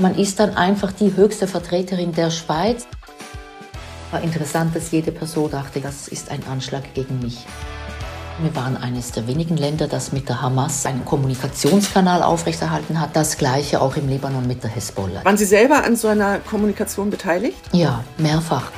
Man 0.00 0.14
ist 0.16 0.40
dann 0.40 0.56
einfach 0.56 0.92
die 0.92 1.14
höchste 1.14 1.46
Vertreterin 1.46 2.12
der 2.12 2.30
Schweiz. 2.30 2.86
War 4.10 4.22
interessant, 4.22 4.74
dass 4.74 4.90
jede 4.92 5.12
Person 5.12 5.50
dachte, 5.50 5.82
das 5.82 6.08
ist 6.08 6.30
ein 6.30 6.42
Anschlag 6.50 6.94
gegen 6.94 7.20
mich. 7.20 7.44
Wir 8.40 8.56
waren 8.56 8.78
eines 8.78 9.12
der 9.12 9.26
wenigen 9.26 9.58
Länder, 9.58 9.88
das 9.88 10.12
mit 10.12 10.26
der 10.30 10.40
Hamas 10.40 10.86
einen 10.86 11.04
Kommunikationskanal 11.04 12.22
aufrechterhalten 12.22 12.98
hat. 12.98 13.14
Das 13.14 13.36
gleiche 13.36 13.82
auch 13.82 13.94
im 13.96 14.08
Libanon 14.08 14.46
mit 14.46 14.64
der 14.64 14.70
Hezbollah. 14.70 15.22
Waren 15.22 15.36
Sie 15.36 15.44
selber 15.44 15.84
an 15.84 15.96
so 15.96 16.08
einer 16.08 16.38
Kommunikation 16.38 17.10
beteiligt? 17.10 17.58
Ja, 17.72 18.02
mehrfach. 18.16 18.70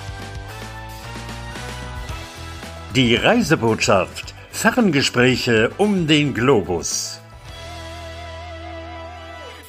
Die 2.96 3.14
Reisebotschaft. 3.14 4.34
Ferngespräche 4.50 5.70
um 5.78 6.08
den 6.08 6.34
Globus. 6.34 7.21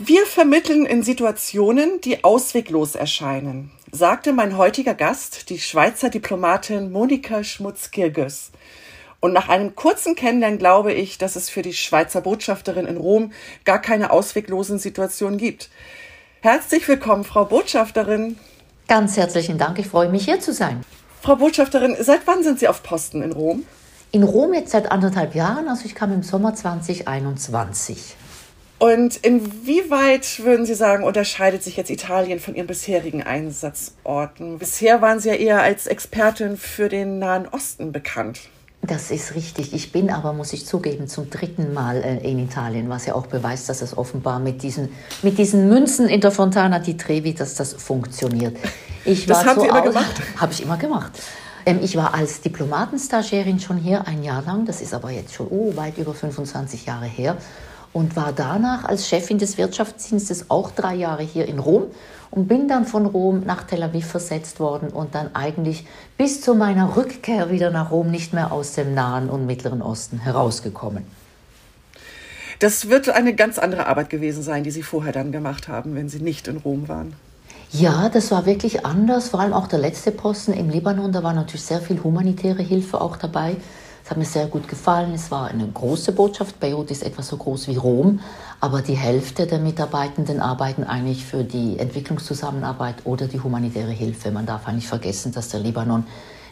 Wir 0.05 0.25
vermitteln 0.25 0.85
in 0.85 1.01
Situationen, 1.01 2.01
die 2.01 2.25
ausweglos 2.25 2.93
erscheinen, 2.93 3.71
sagte 3.89 4.33
mein 4.33 4.57
heutiger 4.57 4.95
Gast, 4.95 5.49
die 5.49 5.59
Schweizer 5.59 6.09
Diplomatin 6.09 6.91
Monika 6.91 7.41
Schmutz-Kirgös. 7.41 8.51
Und 9.21 9.31
nach 9.31 9.47
einem 9.47 9.75
kurzen 9.75 10.15
Kennenlernen 10.15 10.59
glaube 10.59 10.91
ich, 10.91 11.19
dass 11.19 11.37
es 11.37 11.49
für 11.49 11.61
die 11.61 11.71
Schweizer 11.71 12.19
Botschafterin 12.19 12.85
in 12.85 12.97
Rom 12.97 13.31
gar 13.63 13.79
keine 13.79 14.11
ausweglosen 14.11 14.77
Situationen 14.77 15.37
gibt. 15.37 15.69
Herzlich 16.41 16.85
willkommen, 16.89 17.23
Frau 17.23 17.45
Botschafterin. 17.45 18.37
Ganz 18.89 19.15
herzlichen 19.15 19.57
Dank, 19.57 19.79
ich 19.79 19.87
freue 19.87 20.09
mich 20.09 20.25
hier 20.25 20.41
zu 20.41 20.51
sein. 20.51 20.81
Frau 21.21 21.37
Botschafterin, 21.37 21.95
seit 21.97 22.27
wann 22.27 22.43
sind 22.43 22.59
Sie 22.59 22.67
auf 22.67 22.83
Posten 22.83 23.21
in 23.21 23.31
Rom? 23.31 23.63
In 24.11 24.23
Rom 24.23 24.53
jetzt 24.53 24.71
seit 24.71 24.91
anderthalb 24.91 25.33
Jahren, 25.33 25.69
also 25.69 25.85
ich 25.85 25.95
kam 25.95 26.11
im 26.11 26.23
Sommer 26.23 26.55
2021. 26.55 28.17
Und 28.83 29.15
inwieweit 29.15 30.43
würden 30.43 30.65
Sie 30.65 30.73
sagen, 30.73 31.05
unterscheidet 31.05 31.63
sich 31.63 31.77
jetzt 31.77 31.89
Italien 31.89 32.41
von 32.41 32.53
Ihren 32.53 32.67
bisherigen 32.67 33.23
Einsatzorten? 33.23 34.59
Bisher 34.59 35.01
waren 35.01 35.21
Sie 35.21 35.29
ja 35.29 35.35
eher 35.35 35.61
als 35.61 35.87
Expertin 35.87 36.57
für 36.57 36.89
den 36.89 37.17
Nahen 37.17 37.47
Osten 37.47 37.93
bekannt. 37.93 38.41
Das 38.81 39.09
ist 39.09 39.35
richtig. 39.35 39.73
Ich 39.73 39.93
bin 39.93 40.09
aber, 40.09 40.33
muss 40.33 40.51
ich 40.51 40.65
zugeben, 40.65 41.07
zum 41.07 41.29
dritten 41.29 41.73
Mal 41.73 42.03
äh, 42.03 42.29
in 42.29 42.39
Italien, 42.39 42.89
was 42.89 43.05
ja 43.05 43.15
auch 43.15 43.27
beweist, 43.27 43.69
dass 43.69 43.81
es 43.81 43.97
offenbar 43.97 44.39
mit 44.39 44.61
diesen, 44.63 44.89
mit 45.21 45.37
diesen 45.37 45.69
Münzen 45.69 46.09
in 46.09 46.19
der 46.19 46.31
Fontana 46.31 46.79
di 46.79 46.97
Trevi, 46.97 47.33
dass 47.33 47.55
das 47.55 47.71
funktioniert. 47.71 48.57
Ich 49.05 49.27
das 49.27 49.45
haben 49.45 49.55
so 49.55 49.61
Sie 49.61 49.69
immer 49.69 49.81
gemacht? 49.81 50.21
Habe 50.35 50.51
ich 50.51 50.61
immer 50.61 50.75
gemacht. 50.75 51.13
Ähm, 51.65 51.79
ich 51.81 51.95
war 51.95 52.13
als 52.13 52.41
Diplomatenstagiarin 52.41 53.61
schon 53.61 53.77
hier 53.77 54.05
ein 54.07 54.23
Jahr 54.23 54.43
lang, 54.43 54.65
das 54.65 54.81
ist 54.81 54.93
aber 54.93 55.11
jetzt 55.11 55.33
schon 55.33 55.47
oh, 55.49 55.73
weit 55.77 55.97
über 55.97 56.13
25 56.13 56.85
Jahre 56.85 57.05
her, 57.05 57.37
und 57.93 58.15
war 58.15 58.33
danach 58.35 58.83
als 58.85 59.07
Chefin 59.07 59.37
des 59.37 59.57
Wirtschaftsdienstes 59.57 60.49
auch 60.49 60.71
drei 60.71 60.95
Jahre 60.95 61.23
hier 61.23 61.47
in 61.47 61.59
Rom 61.59 61.85
und 62.31 62.47
bin 62.47 62.67
dann 62.67 62.85
von 62.85 63.05
Rom 63.05 63.43
nach 63.45 63.63
Tel 63.63 63.83
Aviv 63.83 64.07
versetzt 64.07 64.59
worden 64.59 64.89
und 64.89 65.13
dann 65.13 65.35
eigentlich 65.35 65.85
bis 66.17 66.41
zu 66.41 66.55
meiner 66.55 66.97
Rückkehr 66.97 67.51
wieder 67.51 67.69
nach 67.69 67.91
Rom 67.91 68.09
nicht 68.09 68.33
mehr 68.33 68.51
aus 68.51 68.73
dem 68.73 68.95
Nahen 68.95 69.29
und 69.29 69.45
Mittleren 69.45 69.83
Osten 69.83 70.19
herausgekommen. 70.19 71.05
Das 72.59 72.89
wird 72.89 73.09
eine 73.09 73.35
ganz 73.35 73.59
andere 73.59 73.87
Arbeit 73.87 74.09
gewesen 74.09 74.41
sein, 74.41 74.63
die 74.63 74.71
Sie 74.71 74.83
vorher 74.83 75.11
dann 75.11 75.31
gemacht 75.31 75.67
haben, 75.67 75.95
wenn 75.95 76.09
Sie 76.09 76.19
nicht 76.19 76.47
in 76.47 76.57
Rom 76.57 76.87
waren. 76.87 77.13
Ja, 77.71 78.09
das 78.09 78.31
war 78.31 78.45
wirklich 78.45 78.85
anders. 78.85 79.29
Vor 79.29 79.39
allem 79.39 79.53
auch 79.53 79.67
der 79.67 79.79
letzte 79.79 80.11
Posten 80.11 80.53
im 80.53 80.69
Libanon, 80.69 81.11
da 81.11 81.23
war 81.23 81.33
natürlich 81.33 81.63
sehr 81.63 81.81
viel 81.81 82.01
humanitäre 82.03 82.63
Hilfe 82.63 83.01
auch 83.01 83.17
dabei. 83.17 83.57
Es 84.03 84.09
hat 84.09 84.17
mir 84.17 84.25
sehr 84.25 84.47
gut 84.47 84.67
gefallen. 84.67 85.13
Es 85.13 85.31
war 85.31 85.47
eine 85.47 85.65
große 85.65 86.11
Botschaft. 86.11 86.59
Beirut 86.59 86.91
ist 86.91 87.03
etwa 87.03 87.23
so 87.23 87.37
groß 87.37 87.69
wie 87.69 87.77
Rom, 87.77 88.19
aber 88.59 88.81
die 88.81 88.95
Hälfte 88.95 89.47
der 89.47 89.59
Mitarbeitenden 89.59 90.41
arbeiten 90.41 90.83
eigentlich 90.83 91.23
für 91.23 91.45
die 91.45 91.79
Entwicklungszusammenarbeit 91.79 92.95
oder 93.05 93.27
die 93.27 93.39
humanitäre 93.39 93.91
Hilfe. 93.91 94.31
Man 94.31 94.45
darf 94.45 94.67
eigentlich 94.67 94.89
vergessen, 94.89 95.31
dass 95.31 95.49
der 95.49 95.61
Libanon 95.61 96.05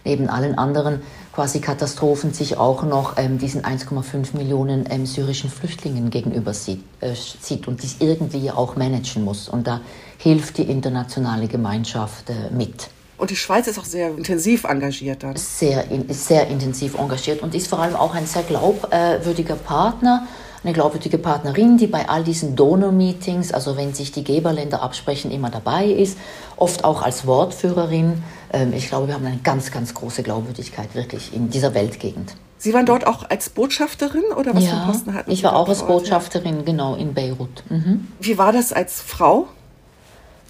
neben 0.06 0.30
allen 0.30 0.58
anderen 0.58 1.02
quasi 1.34 1.60
Katastrophen 1.60 2.34
sich 2.34 2.58
auch 2.58 2.84
noch 2.84 3.18
ähm, 3.18 3.38
diesen 3.38 3.64
1,5 3.64 4.36
Millionen 4.36 4.86
ähm, 4.90 5.06
syrischen 5.06 5.50
Flüchtlingen 5.50 6.10
gegenüber 6.10 6.54
sieht, 6.54 6.84
äh, 7.02 7.14
sieht 7.14 7.68
und 7.68 7.84
dies 7.84 7.98
irgendwie 8.00 8.50
auch 8.50 8.78
managen 8.78 9.26
muss. 9.26 9.50
Und 9.50 9.68
da 9.68 9.82
hilft 10.18 10.58
die 10.58 10.64
internationale 10.64 11.48
Gemeinschaft 11.48 12.30
äh, 12.30 12.50
mit. 12.52 12.90
Und 13.22 13.30
die 13.30 13.36
Schweiz 13.36 13.68
ist 13.68 13.78
auch 13.78 13.86
sehr 13.86 14.08
intensiv 14.18 14.64
engagiert 14.64 15.22
dann. 15.22 15.36
Sehr, 15.36 15.86
sehr 16.10 16.48
intensiv 16.48 16.98
engagiert 16.98 17.44
und 17.44 17.54
ist 17.54 17.68
vor 17.68 17.78
allem 17.78 17.96
auch 17.96 18.16
ein 18.16 18.26
sehr 18.26 18.42
glaubwürdiger 18.42 19.54
Partner, 19.54 20.26
eine 20.64 20.74
glaubwürdige 20.74 21.20
Partnerin, 21.20 21.78
die 21.78 21.86
bei 21.86 22.10
all 22.10 22.24
diesen 22.24 22.56
Donor-Meetings, 22.56 23.52
also 23.52 23.78
wenn 23.78 23.94
sich 23.94 24.12
die 24.12 24.24
Geberländer 24.24 24.82
absprechen, 24.82 25.30
immer 25.30 25.52
dabei 25.52 25.86
ist, 25.86 26.18
oft 26.58 26.84
auch 26.84 27.04
als 27.04 27.28
Wortführerin. 27.28 28.24
Ähm, 28.54 28.74
ich 28.74 28.88
glaube, 28.88 29.06
wir 29.06 29.14
haben 29.14 29.26
eine 29.28 29.38
ganz, 29.38 29.70
ganz 29.70 29.94
große 29.94 30.24
Glaubwürdigkeit 30.24 30.96
wirklich 30.96 31.32
in 31.32 31.52
dieser 31.52 31.76
Weltgegend. 31.76 32.34
Sie 32.58 32.74
waren 32.74 32.88
dort 32.88 33.06
auch 33.06 33.30
als 33.30 33.50
Botschafterin 33.50 34.24
oder 34.36 34.56
was 34.56 34.66
ja, 34.66 34.80
für 34.80 34.92
Posten 34.92 35.14
hatten 35.14 35.30
Sie? 35.30 35.36
Ich 35.36 35.44
war 35.44 35.56
auch 35.56 35.70
als 35.70 35.86
Botschafterin, 35.86 36.66
genau, 36.66 36.96
in 36.96 37.14
Beirut. 37.14 37.64
Mhm. 37.70 38.08
Wie 38.20 38.40
war 38.40 38.52
das 38.52 38.74
als 38.74 39.00
Frau? 39.00 39.48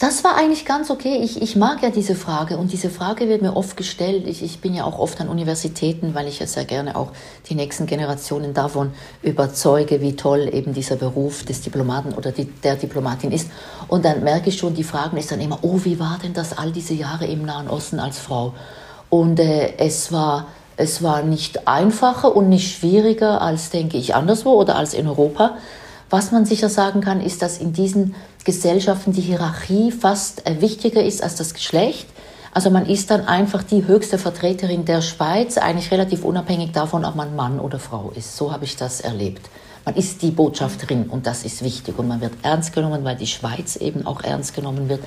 Das 0.02 0.24
war 0.24 0.36
eigentlich 0.36 0.66
ganz 0.66 0.90
okay. 0.90 1.20
Ich, 1.22 1.44
ich 1.44 1.56
mag 1.56 1.84
ja 1.84 1.92
diese 1.92 2.16
Frage 2.16 2.58
und 2.58 2.72
diese 2.72 2.90
Frage 2.90 3.30
wird 3.30 3.44
mir 3.44 3.56
oft 3.56 3.78
gestellt. 3.78 4.26
Ich, 4.26 4.42
ich 4.42 4.60
bin 4.60 4.74
ja 4.74 4.84
auch 4.84 4.98
oft 4.98 5.22
an 5.22 5.30
Universitäten, 5.30 6.16
weil 6.16 6.28
ich 6.28 6.40
ja 6.40 6.48
sehr 6.48 6.66
gerne 6.66 6.96
auch 6.96 7.12
die 7.50 7.54
nächsten 7.54 7.86
Generationen 7.86 8.56
davon 8.56 8.94
überzeuge, 9.22 10.02
wie 10.02 10.16
toll 10.16 10.50
eben 10.52 10.74
dieser 10.74 10.96
Beruf 10.96 11.46
des 11.46 11.62
Diplomaten 11.62 12.16
oder 12.16 12.32
die, 12.32 12.46
der 12.46 12.78
Diplomatin 12.78 13.32
ist. 13.32 13.52
Und 13.90 14.04
dann 14.04 14.24
merke 14.24 14.50
ich 14.50 14.58
schon, 14.58 14.74
die 14.74 14.84
Fragen 14.84 15.18
ist 15.18 15.32
dann 15.32 15.40
immer, 15.40 15.60
oh, 15.62 15.80
wie 15.84 16.00
war 16.00 16.18
denn 16.24 16.34
das 16.34 16.58
all 16.58 16.72
diese 16.72 16.96
Jahre 16.96 17.28
im 17.28 17.46
Nahen 17.46 17.70
Osten 17.70 18.00
als 18.00 18.18
Frau? 18.18 18.56
Und 19.12 19.40
äh, 19.40 19.78
es 19.78 20.12
war 20.12 20.48
es 20.78 21.04
war 21.04 21.22
nicht 21.22 21.68
einfacher 21.68 22.36
und 22.36 22.50
nicht 22.50 22.76
schwieriger 22.76 23.40
als, 23.40 23.70
denke 23.70 23.98
ich, 23.98 24.16
anderswo 24.16 24.54
oder 24.54 24.78
als 24.78 24.96
in 24.96 25.06
Europa. 25.06 25.58
Was 26.10 26.32
man 26.32 26.46
sicher 26.46 26.70
sagen 26.70 27.00
kann, 27.00 27.22
ist, 27.22 27.42
dass 27.42 27.60
in 27.60 27.72
diesen 27.72 28.16
Gesellschaften 28.44 29.14
die 29.14 29.22
Hierarchie 29.22 29.92
fast 29.92 30.46
äh, 30.48 30.62
wichtiger 30.62 31.04
ist 31.04 31.24
als 31.24 31.36
das 31.36 31.54
Geschlecht. 31.54 32.08
Also 32.54 32.70
man 32.70 32.86
ist 32.86 33.12
dann 33.12 33.28
einfach 33.28 33.64
die 33.64 33.88
höchste 33.88 34.18
Vertreterin 34.18 34.84
der 34.84 35.02
Schweiz, 35.02 35.58
eigentlich 35.58 35.92
relativ 35.92 36.26
unabhängig 36.26 36.72
davon, 36.72 37.06
ob 37.06 37.16
man 37.16 37.36
Mann 37.36 37.60
oder 37.60 37.80
Frau 37.80 38.12
ist. 38.16 38.36
So 38.36 38.52
habe 38.52 38.66
ich 38.66 38.76
das 38.76 39.00
erlebt. 39.00 39.50
Man 39.86 39.96
ist 39.96 40.22
die 40.22 40.32
Botschafterin 40.32 41.06
und 41.10 41.26
das 41.26 41.44
ist 41.44 41.64
wichtig 41.64 41.98
und 41.98 42.08
man 42.08 42.22
wird 42.22 42.34
ernst 42.44 42.74
genommen, 42.74 43.04
weil 43.04 43.16
die 43.16 43.28
Schweiz 43.28 43.78
eben 43.78 44.06
auch 44.06 44.22
ernst 44.24 44.54
genommen 44.54 44.90
wird 44.90 45.04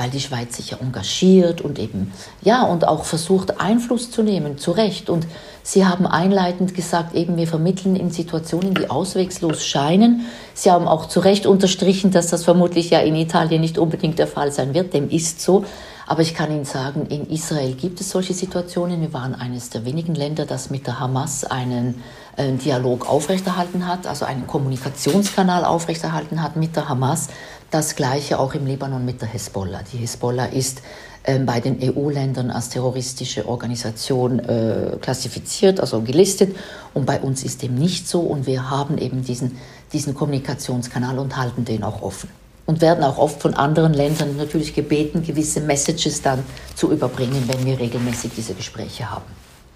weil 0.00 0.08
die 0.08 0.20
Schweiz 0.20 0.56
sich 0.56 0.70
ja 0.70 0.78
engagiert 0.80 1.60
und 1.60 1.78
eben, 1.78 2.10
ja, 2.40 2.62
und 2.62 2.88
auch 2.88 3.04
versucht, 3.04 3.60
Einfluss 3.60 4.10
zu 4.10 4.22
nehmen, 4.22 4.56
zu 4.56 4.70
Recht. 4.70 5.10
Und 5.10 5.26
Sie 5.62 5.84
haben 5.84 6.06
einleitend 6.06 6.74
gesagt, 6.74 7.14
eben 7.14 7.36
wir 7.36 7.46
vermitteln 7.46 7.96
in 7.96 8.10
Situationen, 8.10 8.72
die 8.72 8.88
auswegslos 8.88 9.62
scheinen. 9.62 10.24
Sie 10.54 10.70
haben 10.70 10.88
auch 10.88 11.06
zu 11.06 11.20
Recht 11.20 11.44
unterstrichen, 11.44 12.12
dass 12.12 12.28
das 12.28 12.44
vermutlich 12.44 12.88
ja 12.88 13.00
in 13.00 13.14
Italien 13.14 13.60
nicht 13.60 13.76
unbedingt 13.76 14.18
der 14.18 14.26
Fall 14.26 14.52
sein 14.52 14.72
wird. 14.72 14.94
Dem 14.94 15.10
ist 15.10 15.42
so. 15.42 15.66
Aber 16.10 16.22
ich 16.22 16.34
kann 16.34 16.50
Ihnen 16.50 16.64
sagen, 16.64 17.06
in 17.06 17.30
Israel 17.30 17.72
gibt 17.74 18.00
es 18.00 18.10
solche 18.10 18.34
Situationen. 18.34 19.00
Wir 19.00 19.12
waren 19.12 19.32
eines 19.32 19.70
der 19.70 19.84
wenigen 19.84 20.16
Länder, 20.16 20.44
das 20.44 20.68
mit 20.68 20.88
der 20.88 20.98
Hamas 20.98 21.44
einen 21.44 22.02
äh, 22.36 22.50
Dialog 22.50 23.08
aufrechterhalten 23.08 23.86
hat, 23.86 24.08
also 24.08 24.24
einen 24.24 24.44
Kommunikationskanal 24.48 25.64
aufrechterhalten 25.64 26.42
hat 26.42 26.56
mit 26.56 26.74
der 26.74 26.88
Hamas. 26.88 27.28
Das 27.70 27.94
gleiche 27.94 28.40
auch 28.40 28.54
im 28.54 28.66
Libanon 28.66 29.04
mit 29.04 29.22
der 29.22 29.28
Hezbollah. 29.28 29.82
Die 29.92 29.98
Hezbollah 29.98 30.46
ist 30.46 30.82
äh, 31.22 31.38
bei 31.38 31.60
den 31.60 31.78
EU-Ländern 31.80 32.50
als 32.50 32.70
terroristische 32.70 33.46
Organisation 33.46 34.40
äh, 34.40 34.96
klassifiziert, 35.00 35.78
also 35.78 36.00
gelistet. 36.00 36.56
Und 36.92 37.06
bei 37.06 37.20
uns 37.20 37.44
ist 37.44 37.62
dem 37.62 37.76
nicht 37.76 38.08
so. 38.08 38.22
Und 38.22 38.48
wir 38.48 38.68
haben 38.68 38.98
eben 38.98 39.22
diesen, 39.22 39.58
diesen 39.92 40.16
Kommunikationskanal 40.16 41.20
und 41.20 41.36
halten 41.36 41.64
den 41.64 41.84
auch 41.84 42.02
offen. 42.02 42.28
Und 42.66 42.80
werden 42.80 43.02
auch 43.02 43.18
oft 43.18 43.42
von 43.42 43.54
anderen 43.54 43.94
Ländern 43.94 44.36
natürlich 44.36 44.74
gebeten, 44.74 45.24
gewisse 45.24 45.60
Messages 45.60 46.22
dann 46.22 46.44
zu 46.76 46.92
überbringen, 46.92 47.42
wenn 47.48 47.64
wir 47.66 47.78
regelmäßig 47.78 48.30
diese 48.36 48.54
Gespräche 48.54 49.10
haben. 49.10 49.24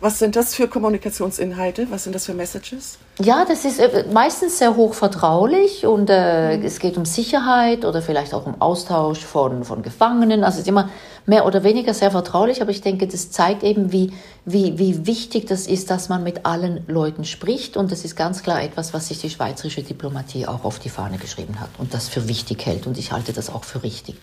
Was 0.05 0.19
sind 0.19 0.37
das 0.37 0.55
für 0.55 0.69
Kommunikationsinhalte? 0.69 1.91
Was 1.91 2.05
sind 2.05 2.15
das 2.15 2.27
für 2.27 2.35
Messages? 2.35 2.99
Ja, 3.23 3.47
das 3.49 3.65
ist 3.65 3.79
äh, 3.79 4.05
meistens 4.13 4.59
sehr 4.59 4.77
hoch 4.77 4.93
vertraulich 4.93 5.87
und 5.87 6.11
äh, 6.11 6.59
mhm. 6.59 6.63
es 6.63 6.79
geht 6.79 6.99
um 6.99 7.07
Sicherheit 7.07 7.87
oder 7.87 8.03
vielleicht 8.03 8.35
auch 8.35 8.45
um 8.45 8.61
Austausch 8.61 9.21
von, 9.21 9.65
von 9.65 9.81
Gefangenen. 9.81 10.45
Also 10.45 10.57
es 10.57 10.65
ist 10.65 10.69
immer 10.69 10.91
mehr 11.25 11.47
oder 11.47 11.65
weniger 11.65 11.95
sehr 11.95 12.11
vertraulich, 12.11 12.61
aber 12.61 12.71
ich 12.71 12.83
denke, 12.83 13.07
das 13.07 13.31
zeigt 13.31 13.63
eben, 13.63 13.93
wie, 13.93 14.13
wie, 14.45 14.77
wie 14.79 15.07
wichtig 15.07 15.47
das 15.47 15.67
ist, 15.67 15.91
dass 15.91 16.11
man 16.11 16.23
mit 16.23 16.45
allen 16.45 16.85
Leuten 16.87 17.25
spricht 17.25 17.79
und 17.79 17.91
das 17.91 18.05
ist 18.05 18.15
ganz 18.15 18.43
klar 18.43 18.63
etwas, 18.63 18.93
was 18.93 19.09
sich 19.09 19.23
die 19.23 19.31
schweizerische 19.31 19.83
Diplomatie 19.85 20.47
auch 20.47 20.65
auf 20.65 20.79
die 20.79 20.91
Fahne 20.91 21.17
geschrieben 21.17 21.61
hat 21.61 21.71
und 21.79 21.95
das 21.95 22.11
für 22.11 22.29
wichtig 22.29 22.67
hält 22.67 22.87
und 22.87 22.99
ich 22.99 23.13
halte 23.13 23.33
das 23.33 23.49
auch 23.49 23.65
für 23.65 23.83
richtig. 23.83 24.17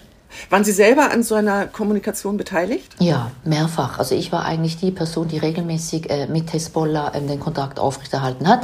Waren 0.49 0.63
Sie 0.63 0.71
selber 0.71 1.11
an 1.11 1.23
so 1.23 1.35
einer 1.35 1.67
Kommunikation 1.67 2.37
beteiligt? 2.37 2.95
Ja, 2.99 3.31
mehrfach. 3.43 3.99
Also 3.99 4.15
ich 4.15 4.31
war 4.31 4.45
eigentlich 4.45 4.77
die 4.77 4.91
Person, 4.91 5.27
die 5.27 5.37
regelmäßig 5.37 6.09
äh, 6.09 6.27
mit 6.27 6.51
Hezbollah 6.53 7.13
ähm, 7.15 7.27
den 7.27 7.39
Kontakt 7.39 7.79
aufrechterhalten 7.79 8.47
hat. 8.47 8.63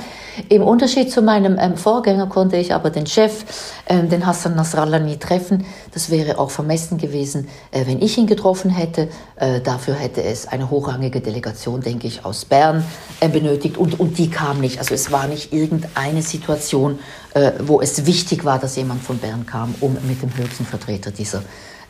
Im 0.50 0.64
Unterschied 0.64 1.12
zu 1.12 1.22
meinem 1.22 1.58
ähm, 1.60 1.78
Vorgänger 1.78 2.28
konnte 2.28 2.58
ich 2.58 2.74
aber 2.74 2.90
den 2.90 3.08
Chef, 3.08 3.44
ähm, 3.88 4.10
den 4.10 4.26
Hassan 4.26 4.56
Nasrallah, 4.56 5.00
nie 5.00 5.18
treffen. 5.18 5.66
Das 5.94 6.10
wäre 6.10 6.40
auch 6.40 6.52
vermessen 6.52 6.98
gewesen, 6.98 7.48
äh, 7.72 7.86
wenn 7.86 8.02
ich 8.02 8.18
ihn 8.18 8.28
getroffen 8.28 8.70
hätte. 8.70 9.10
Äh, 9.36 9.62
dafür 9.62 9.96
hätte 9.96 10.24
es 10.24 10.48
eine 10.48 10.70
hochrangige 10.70 11.22
Delegation, 11.22 11.82
denke 11.82 12.08
ich, 12.08 12.26
aus 12.26 12.46
Bern 12.46 12.84
äh, 13.20 13.30
benötigt 13.30 13.78
und, 13.78 14.00
und 14.00 14.18
die 14.18 14.30
kam 14.30 14.60
nicht. 14.60 14.80
Also 14.80 14.94
es 14.94 15.12
war 15.12 15.28
nicht 15.28 15.54
irgendeine 15.54 16.22
Situation, 16.22 17.00
wo 17.60 17.82
es 17.82 18.06
wichtig 18.06 18.46
war, 18.46 18.60
dass 18.60 18.76
jemand 18.76 19.04
von 19.04 19.18
Bern 19.18 19.46
kam, 19.46 19.76
um 19.80 19.98
mit 20.08 20.22
dem 20.22 20.36
höchsten 20.36 20.66
Vertreter 20.66 21.12
dieser, 21.12 21.44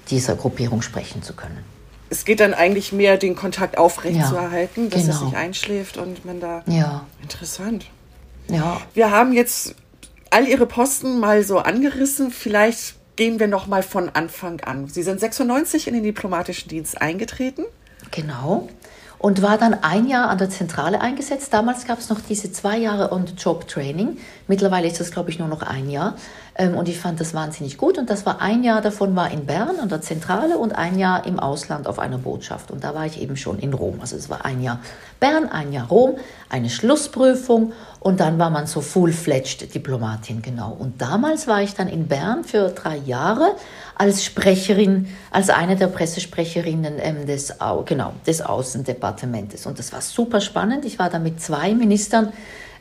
dieser 0.10 0.36
Gruppierung 0.36 0.82
sprechen 0.82 1.22
zu 1.24 1.34
können. 1.34 1.64
Es 2.10 2.24
geht 2.24 2.40
dann 2.40 2.54
eigentlich 2.54 2.94
mehr, 2.94 3.18
den 3.18 3.36
Kontakt 3.36 3.78
aufrechtzuerhalten, 3.78 4.86
ja, 4.86 4.90
dass 4.90 5.02
genau. 5.02 5.16
es 5.16 5.22
nicht 5.24 5.36
einschläft 5.36 5.98
und 5.98 6.24
man 6.26 6.40
da. 6.40 6.64
Ja. 6.68 7.06
Interessant. 7.22 7.86
Ja. 8.48 8.82
Wir 8.94 9.12
haben 9.12 9.34
jetzt 9.34 9.76
all 10.30 10.48
Ihre 10.48 10.66
Posten 10.66 11.20
mal 11.20 11.44
so 11.44 11.60
angerissen. 11.60 12.32
Vielleicht 12.32 12.96
gehen 13.18 13.40
wir 13.40 13.48
noch 13.48 13.68
mal 13.68 13.84
von 13.84 14.10
Anfang 14.10 14.62
an. 14.62 14.88
Sie 14.88 15.04
sind 15.04 15.20
96 15.20 15.88
in 15.88 15.96
den 15.96 16.04
diplomatischen 16.04 16.70
Dienst 16.70 17.02
eingetreten. 17.02 17.66
Genau 18.12 18.70
und 19.20 19.42
war 19.42 19.58
dann 19.58 19.74
ein 19.84 20.08
Jahr 20.08 20.30
an 20.30 20.38
der 20.38 20.50
Zentrale 20.50 21.02
eingesetzt. 21.02 21.52
Damals 21.54 21.86
gab 21.86 22.00
es 22.00 22.10
noch 22.10 22.22
diese 22.22 22.52
zwei 22.52 22.78
Jahre 22.78 23.12
On-the-Job-Training. 23.12 24.18
Mittlerweile 24.48 24.88
ist 24.88 25.00
das, 25.00 25.12
glaube 25.12 25.32
ich, 25.32 25.40
nur 25.40 25.48
noch 25.48 25.64
ein 25.64 25.90
Jahr. 25.90 26.16
Ähm, 26.56 26.76
und 26.76 26.88
ich 26.88 27.00
fand 27.00 27.20
das 27.20 27.34
wahnsinnig 27.34 27.78
gut. 27.78 27.98
Und 27.98 28.10
das 28.10 28.26
war 28.26 28.42
ein 28.42 28.64
Jahr 28.64 28.82
davon 28.82 29.16
war 29.16 29.32
in 29.32 29.46
Bern 29.46 29.80
an 29.80 29.90
der 29.90 30.02
Zentrale 30.02 30.58
und 30.58 30.76
ein 30.76 31.00
Jahr 31.00 31.26
im 31.26 31.40
Ausland 31.40 31.88
auf 31.88 32.00
einer 32.00 32.18
Botschaft. 32.18 32.72
Und 32.72 32.84
da 32.84 32.94
war 32.94 33.06
ich 33.06 33.22
eben 33.22 33.38
schon 33.38 33.60
in 33.60 33.74
Rom. 33.74 34.00
Also 34.02 34.16
es 34.16 34.30
war 34.30 34.46
ein 34.46 34.62
Jahr 34.62 34.80
Bern, 35.20 35.50
ein 35.50 35.74
Jahr 35.74 35.88
Rom, 35.88 36.18
eine 36.50 36.70
Schlussprüfung 36.70 37.74
und 38.00 38.20
dann 38.20 38.38
war 38.38 38.50
man 38.50 38.68
so 38.68 38.82
full-fledged 38.82 39.74
Diplomatin, 39.74 40.42
genau. 40.42 40.76
Und 40.78 41.02
damals 41.02 41.48
war 41.48 41.62
ich 41.62 41.74
dann 41.74 41.88
in 41.88 42.08
Bern 42.08 42.44
für 42.44 42.70
drei 42.70 42.98
Jahre 42.98 43.56
als 43.98 44.24
Sprecherin, 44.24 45.08
als 45.32 45.50
eine 45.50 45.76
der 45.76 45.88
Pressesprecherinnen 45.88 46.96
ähm, 47.00 47.26
des, 47.26 47.54
genau, 47.86 48.14
des 48.26 48.42
Außendepartementes. 48.42 49.66
Und 49.66 49.80
das 49.80 49.92
war 49.92 50.02
super 50.02 50.40
spannend. 50.40 50.86
Ich 50.86 51.00
war 51.00 51.10
da 51.10 51.18
mit 51.18 51.42
zwei 51.42 51.74
Ministern 51.74 52.32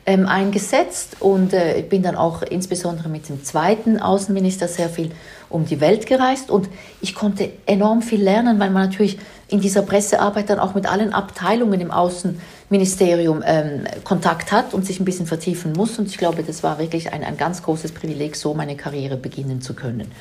ähm, 0.05 0.27
eingesetzt 0.27 1.17
und 1.19 1.53
äh, 1.53 1.83
bin 1.87 2.03
dann 2.03 2.15
auch 2.15 2.43
insbesondere 2.43 3.09
mit 3.09 3.27
dem 3.29 3.43
zweiten 3.43 3.99
Außenminister 3.99 4.67
sehr 4.67 4.89
viel 4.89 5.11
um 5.49 5.65
die 5.65 5.81
Welt 5.81 6.05
gereist 6.05 6.51
und 6.51 6.69
ich 7.01 7.15
konnte 7.15 7.49
enorm 7.65 8.01
viel 8.01 8.21
lernen, 8.21 8.59
weil 8.59 8.69
man 8.69 8.89
natürlich 8.89 9.17
in 9.49 9.59
dieser 9.59 9.81
Pressearbeit 9.81 10.49
dann 10.49 10.59
auch 10.59 10.75
mit 10.75 10.89
allen 10.89 11.13
Abteilungen 11.13 11.81
im 11.81 11.91
Außenministerium 11.91 13.43
ähm, 13.45 13.85
Kontakt 14.03 14.51
hat 14.51 14.73
und 14.73 14.85
sich 14.85 14.99
ein 14.99 15.05
bisschen 15.05 15.25
vertiefen 15.25 15.73
muss. 15.73 15.97
Und 15.99 16.07
ich 16.07 16.17
glaube, 16.17 16.43
das 16.43 16.63
war 16.63 16.79
wirklich 16.79 17.11
ein, 17.11 17.23
ein 17.23 17.37
ganz 17.37 17.63
großes 17.63 17.91
Privileg, 17.93 18.35
so 18.35 18.53
meine 18.53 18.75
Karriere 18.75 19.17
beginnen 19.17 19.61
zu 19.61 19.73
können. 19.73 20.11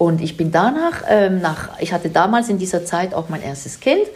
Und 0.00 0.22
ich 0.22 0.38
bin 0.38 0.50
danach, 0.50 1.02
ähm, 1.10 1.42
nach, 1.42 1.78
ich 1.78 1.92
hatte 1.92 2.08
damals 2.08 2.48
in 2.48 2.56
dieser 2.56 2.86
Zeit 2.86 3.12
auch 3.12 3.28
mein 3.28 3.42
erstes 3.42 3.80
Kind 3.80 4.06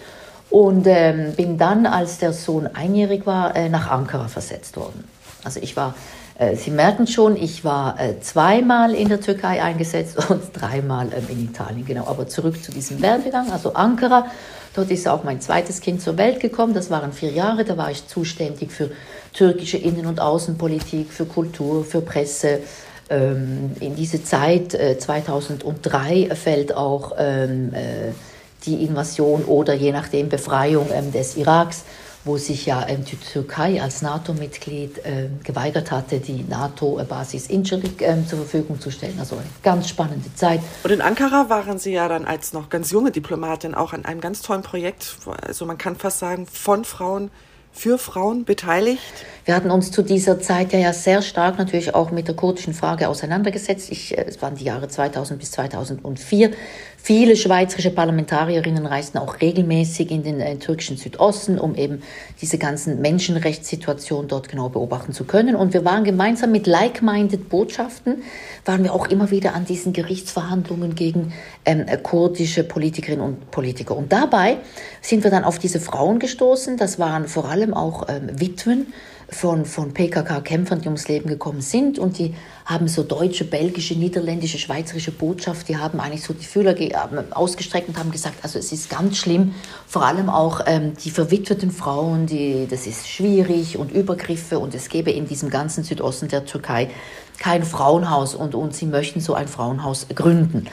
und 0.48 0.86
ähm, 0.86 1.34
bin 1.36 1.58
dann, 1.58 1.84
als 1.84 2.16
der 2.16 2.32
Sohn 2.32 2.66
einjährig 2.66 3.26
war, 3.26 3.54
äh, 3.54 3.68
nach 3.68 3.90
Ankara 3.90 4.28
versetzt 4.28 4.78
worden. 4.78 5.04
Also 5.44 5.60
ich 5.60 5.76
war, 5.76 5.94
äh, 6.38 6.56
Sie 6.56 6.70
merken 6.70 7.06
schon, 7.06 7.36
ich 7.36 7.66
war 7.66 8.00
äh, 8.00 8.18
zweimal 8.20 8.94
in 8.94 9.10
der 9.10 9.20
Türkei 9.20 9.62
eingesetzt 9.62 10.16
und 10.30 10.40
dreimal 10.54 11.08
ähm, 11.12 11.26
in 11.28 11.44
Italien, 11.44 11.84
genau. 11.84 12.06
Aber 12.06 12.28
zurück 12.28 12.64
zu 12.64 12.72
diesem 12.72 13.02
Werdegang, 13.02 13.52
also 13.52 13.74
Ankara. 13.74 14.28
Dort 14.74 14.90
ist 14.90 15.06
auch 15.06 15.22
mein 15.22 15.42
zweites 15.42 15.82
Kind 15.82 16.00
zur 16.00 16.16
Welt 16.16 16.40
gekommen. 16.40 16.72
Das 16.72 16.90
waren 16.90 17.12
vier 17.12 17.30
Jahre. 17.30 17.66
Da 17.66 17.76
war 17.76 17.90
ich 17.90 18.08
zuständig 18.08 18.72
für 18.72 18.90
türkische 19.34 19.76
Innen- 19.76 20.06
und 20.06 20.18
Außenpolitik, 20.18 21.12
für 21.12 21.26
Kultur, 21.26 21.84
für 21.84 22.00
Presse, 22.00 22.60
in 23.10 23.96
diese 23.96 24.24
Zeit, 24.24 24.72
2003, 24.72 26.14
äh, 26.14 26.34
fällt 26.34 26.74
auch 26.74 27.12
ähm, 27.18 27.72
äh, 27.74 28.12
die 28.64 28.82
Invasion 28.84 29.44
oder 29.44 29.74
je 29.74 29.92
nachdem 29.92 30.30
Befreiung 30.30 30.88
ähm, 30.92 31.12
des 31.12 31.36
Iraks, 31.36 31.84
wo 32.24 32.38
sich 32.38 32.64
ja 32.64 32.86
die 32.86 33.16
Türkei 33.16 33.82
als 33.82 34.00
NATO-Mitglied 34.00 35.02
geweigert 35.44 35.90
hatte, 35.90 36.20
die 36.20 36.42
NATO-Basis 36.42 37.48
Incirlik 37.48 37.98
zur 38.26 38.38
Verfügung 38.38 38.80
zu 38.80 38.90
stellen. 38.90 39.18
Also 39.18 39.36
eine 39.36 39.44
ganz 39.62 39.90
spannende 39.90 40.34
Zeit. 40.34 40.60
Und 40.84 40.90
in 40.90 41.02
Ankara 41.02 41.50
waren 41.50 41.78
Sie 41.78 41.92
ja 41.92 42.08
dann 42.08 42.24
als 42.24 42.54
noch 42.54 42.70
ganz 42.70 42.90
junge 42.92 43.10
Diplomatin 43.10 43.74
auch 43.74 43.92
an 43.92 44.06
einem 44.06 44.22
ganz 44.22 44.40
tollen 44.40 44.62
Projekt, 44.62 45.18
also 45.46 45.66
man 45.66 45.76
kann 45.76 45.96
fast 45.96 46.18
sagen, 46.18 46.46
von 46.46 46.86
Frauen 46.86 47.30
für 47.74 47.98
Frauen 47.98 48.44
beteiligt? 48.44 49.02
Wir 49.44 49.54
hatten 49.54 49.70
uns 49.70 49.90
zu 49.90 50.02
dieser 50.02 50.40
Zeit 50.40 50.72
ja, 50.72 50.92
sehr 50.92 51.20
stark 51.20 51.58
natürlich 51.58 51.94
auch 51.94 52.10
mit 52.10 52.28
der 52.28 52.36
kurdischen 52.36 52.72
Frage 52.72 53.08
auseinandergesetzt. 53.08 53.90
Ich, 53.90 54.16
äh, 54.16 54.24
es 54.26 54.40
waren 54.40 54.54
die 54.54 54.64
Jahre 54.64 54.88
2000 54.88 55.38
bis 55.38 55.50
2004. 55.50 56.52
Viele 57.06 57.36
schweizerische 57.36 57.90
Parlamentarierinnen 57.90 58.86
reisten 58.86 59.18
auch 59.18 59.42
regelmäßig 59.42 60.10
in 60.10 60.22
den 60.22 60.40
äh, 60.40 60.56
türkischen 60.56 60.96
Südosten, 60.96 61.58
um 61.58 61.74
eben 61.74 62.00
diese 62.40 62.56
ganzen 62.56 63.02
Menschenrechtssituationen 63.02 64.26
dort 64.26 64.48
genau 64.48 64.70
beobachten 64.70 65.12
zu 65.12 65.24
können. 65.24 65.54
Und 65.54 65.74
wir 65.74 65.84
waren 65.84 66.04
gemeinsam 66.04 66.50
mit 66.50 66.66
like-minded 66.66 67.50
Botschaften, 67.50 68.22
waren 68.64 68.84
wir 68.84 68.94
auch 68.94 69.06
immer 69.08 69.30
wieder 69.30 69.54
an 69.54 69.66
diesen 69.66 69.92
Gerichtsverhandlungen 69.92 70.94
gegen 70.94 71.34
ähm, 71.66 71.84
kurdische 72.02 72.64
Politikerinnen 72.64 73.22
und 73.22 73.50
Politiker. 73.50 73.98
Und 73.98 74.10
dabei 74.10 74.56
sind 75.02 75.24
wir 75.24 75.30
dann 75.30 75.44
auf 75.44 75.58
diese 75.58 75.80
Frauen 75.80 76.18
gestoßen. 76.18 76.78
Das 76.78 76.98
waren 76.98 77.28
vor 77.28 77.50
allem 77.50 77.74
auch 77.74 78.08
ähm, 78.08 78.40
Witwen 78.40 78.94
von, 79.34 79.64
von 79.64 79.92
PKK-Kämpfern, 79.92 80.80
die 80.80 80.86
ums 80.86 81.08
Leben 81.08 81.28
gekommen 81.28 81.60
sind. 81.60 81.98
Und 81.98 82.18
die 82.18 82.34
haben 82.64 82.88
so 82.88 83.02
deutsche, 83.02 83.44
belgische, 83.44 83.94
niederländische, 83.94 84.58
schweizerische 84.58 85.10
Botschaft, 85.10 85.68
die 85.68 85.76
haben 85.76 86.00
eigentlich 86.00 86.22
so 86.22 86.32
die 86.32 86.44
Fühler 86.44 86.74
ausgestreckt 87.32 87.88
und 87.88 87.98
haben 87.98 88.10
gesagt, 88.10 88.36
also 88.42 88.58
es 88.58 88.72
ist 88.72 88.88
ganz 88.88 89.18
schlimm, 89.18 89.54
vor 89.86 90.06
allem 90.06 90.30
auch 90.30 90.60
ähm, 90.66 90.94
die 91.04 91.10
verwitweten 91.10 91.70
Frauen, 91.70 92.26
die, 92.26 92.66
das 92.68 92.86
ist 92.86 93.08
schwierig 93.08 93.76
und 93.76 93.92
Übergriffe 93.92 94.58
und 94.58 94.74
es 94.74 94.88
gäbe 94.88 95.10
in 95.10 95.26
diesem 95.26 95.50
ganzen 95.50 95.84
Südosten 95.84 96.28
der 96.28 96.46
Türkei 96.46 96.88
kein 97.38 97.64
Frauenhaus 97.64 98.34
und, 98.34 98.54
und 98.54 98.74
sie 98.74 98.86
möchten 98.86 99.20
so 99.20 99.34
ein 99.34 99.48
Frauenhaus 99.48 100.06
gründen. 100.14 100.66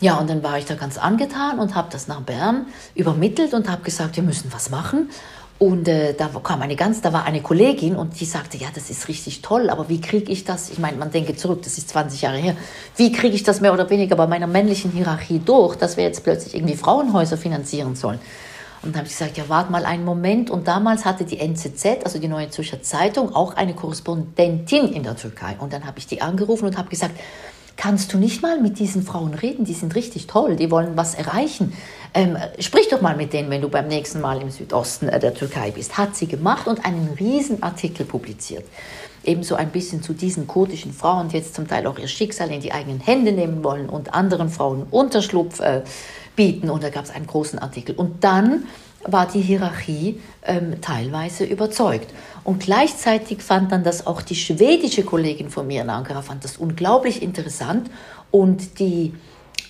Ja, 0.00 0.16
und 0.18 0.28
dann 0.28 0.42
war 0.42 0.58
ich 0.58 0.64
da 0.64 0.74
ganz 0.74 0.98
angetan 0.98 1.60
und 1.60 1.76
habe 1.76 1.88
das 1.92 2.08
nach 2.08 2.20
Bern 2.22 2.66
übermittelt 2.96 3.54
und 3.54 3.70
habe 3.70 3.82
gesagt, 3.82 4.16
wir 4.16 4.24
müssen 4.24 4.52
was 4.52 4.68
machen. 4.68 5.10
Und 5.58 5.86
äh, 5.86 6.14
da 6.14 6.28
kam 6.42 6.60
eine 6.62 6.74
ganz, 6.74 7.02
da 7.02 7.12
war 7.12 7.24
eine 7.24 7.40
Kollegin 7.40 7.94
und 7.94 8.18
die 8.20 8.24
sagte, 8.24 8.56
ja, 8.56 8.66
das 8.74 8.90
ist 8.90 9.06
richtig 9.06 9.42
toll, 9.42 9.70
aber 9.70 9.88
wie 9.88 10.00
kriege 10.00 10.32
ich 10.32 10.44
das? 10.44 10.70
Ich 10.70 10.78
meine, 10.78 10.96
man 10.96 11.12
denke 11.12 11.36
zurück, 11.36 11.62
das 11.62 11.78
ist 11.78 11.90
20 11.90 12.22
Jahre 12.22 12.38
her. 12.38 12.56
Wie 12.96 13.12
kriege 13.12 13.34
ich 13.34 13.44
das 13.44 13.60
mehr 13.60 13.72
oder 13.72 13.88
weniger 13.88 14.16
bei 14.16 14.26
meiner 14.26 14.48
männlichen 14.48 14.90
Hierarchie 14.90 15.38
durch, 15.38 15.76
dass 15.76 15.96
wir 15.96 16.02
jetzt 16.02 16.24
plötzlich 16.24 16.56
irgendwie 16.56 16.74
Frauenhäuser 16.74 17.36
finanzieren 17.36 17.94
sollen? 17.94 18.18
Und 18.82 18.94
dann 18.94 19.02
habe 19.02 19.06
ich 19.06 19.16
gesagt, 19.16 19.38
ja, 19.38 19.44
warte 19.48 19.70
mal 19.70 19.84
einen 19.84 20.04
Moment. 20.04 20.50
Und 20.50 20.66
damals 20.66 21.04
hatte 21.04 21.24
die 21.24 21.38
NZZ, 21.38 22.04
also 22.04 22.18
die 22.18 22.26
Neue 22.26 22.50
Zürcher 22.50 22.82
Zeitung, 22.82 23.32
auch 23.32 23.54
eine 23.54 23.74
Korrespondentin 23.74 24.88
in 24.92 25.04
der 25.04 25.14
Türkei. 25.14 25.56
Und 25.60 25.72
dann 25.72 25.86
habe 25.86 26.00
ich 26.00 26.08
die 26.08 26.20
angerufen 26.20 26.66
und 26.66 26.76
habe 26.76 26.88
gesagt, 26.88 27.14
kannst 27.76 28.12
du 28.12 28.18
nicht 28.18 28.42
mal 28.42 28.60
mit 28.60 28.78
diesen 28.78 29.02
Frauen 29.02 29.34
reden? 29.34 29.64
Die 29.64 29.74
sind 29.74 29.94
richtig 29.94 30.26
toll, 30.26 30.56
die 30.56 30.70
wollen 30.70 30.96
was 30.96 31.14
erreichen. 31.14 31.72
Ähm, 32.14 32.36
sprich 32.58 32.88
doch 32.88 33.00
mal 33.00 33.16
mit 33.16 33.32
denen, 33.32 33.50
wenn 33.50 33.62
du 33.62 33.68
beim 33.68 33.88
nächsten 33.88 34.20
Mal 34.20 34.42
im 34.42 34.50
Südosten 34.50 35.08
äh, 35.08 35.18
der 35.18 35.34
Türkei 35.34 35.70
bist. 35.70 35.96
Hat 35.96 36.14
sie 36.14 36.26
gemacht 36.26 36.66
und 36.66 36.84
einen 36.84 37.16
riesen 37.18 37.62
Artikel 37.62 38.04
publiziert. 38.04 38.64
Ebenso 39.24 39.54
ein 39.54 39.70
bisschen 39.70 40.02
zu 40.02 40.12
diesen 40.12 40.46
kurdischen 40.46 40.92
Frauen, 40.92 41.28
die 41.28 41.36
jetzt 41.36 41.54
zum 41.54 41.68
Teil 41.68 41.86
auch 41.86 41.98
ihr 41.98 42.08
Schicksal 42.08 42.50
in 42.50 42.60
die 42.60 42.72
eigenen 42.72 43.00
Hände 43.00 43.32
nehmen 43.32 43.62
wollen 43.62 43.88
und 43.88 44.14
anderen 44.14 44.48
Frauen 44.48 44.84
Unterschlupf 44.90 45.60
äh, 45.60 45.82
bieten. 46.36 46.70
Und 46.70 46.82
da 46.82 46.90
gab 46.90 47.04
es 47.04 47.10
einen 47.10 47.26
großen 47.26 47.58
Artikel. 47.58 47.94
Und 47.94 48.24
dann 48.24 48.64
war 49.04 49.26
die 49.26 49.40
Hierarchie 49.40 50.20
ähm, 50.44 50.80
teilweise 50.80 51.44
überzeugt. 51.44 52.12
Und 52.44 52.60
gleichzeitig 52.60 53.42
fand 53.42 53.70
dann 53.70 53.84
das 53.84 54.06
auch 54.06 54.22
die 54.22 54.34
schwedische 54.34 55.04
Kollegin 55.04 55.48
von 55.48 55.66
mir 55.66 55.82
in 55.82 55.90
Ankara, 55.90 56.22
fand 56.22 56.44
das 56.44 56.56
unglaublich 56.56 57.22
interessant. 57.22 57.88
Und 58.30 58.78
die 58.78 59.12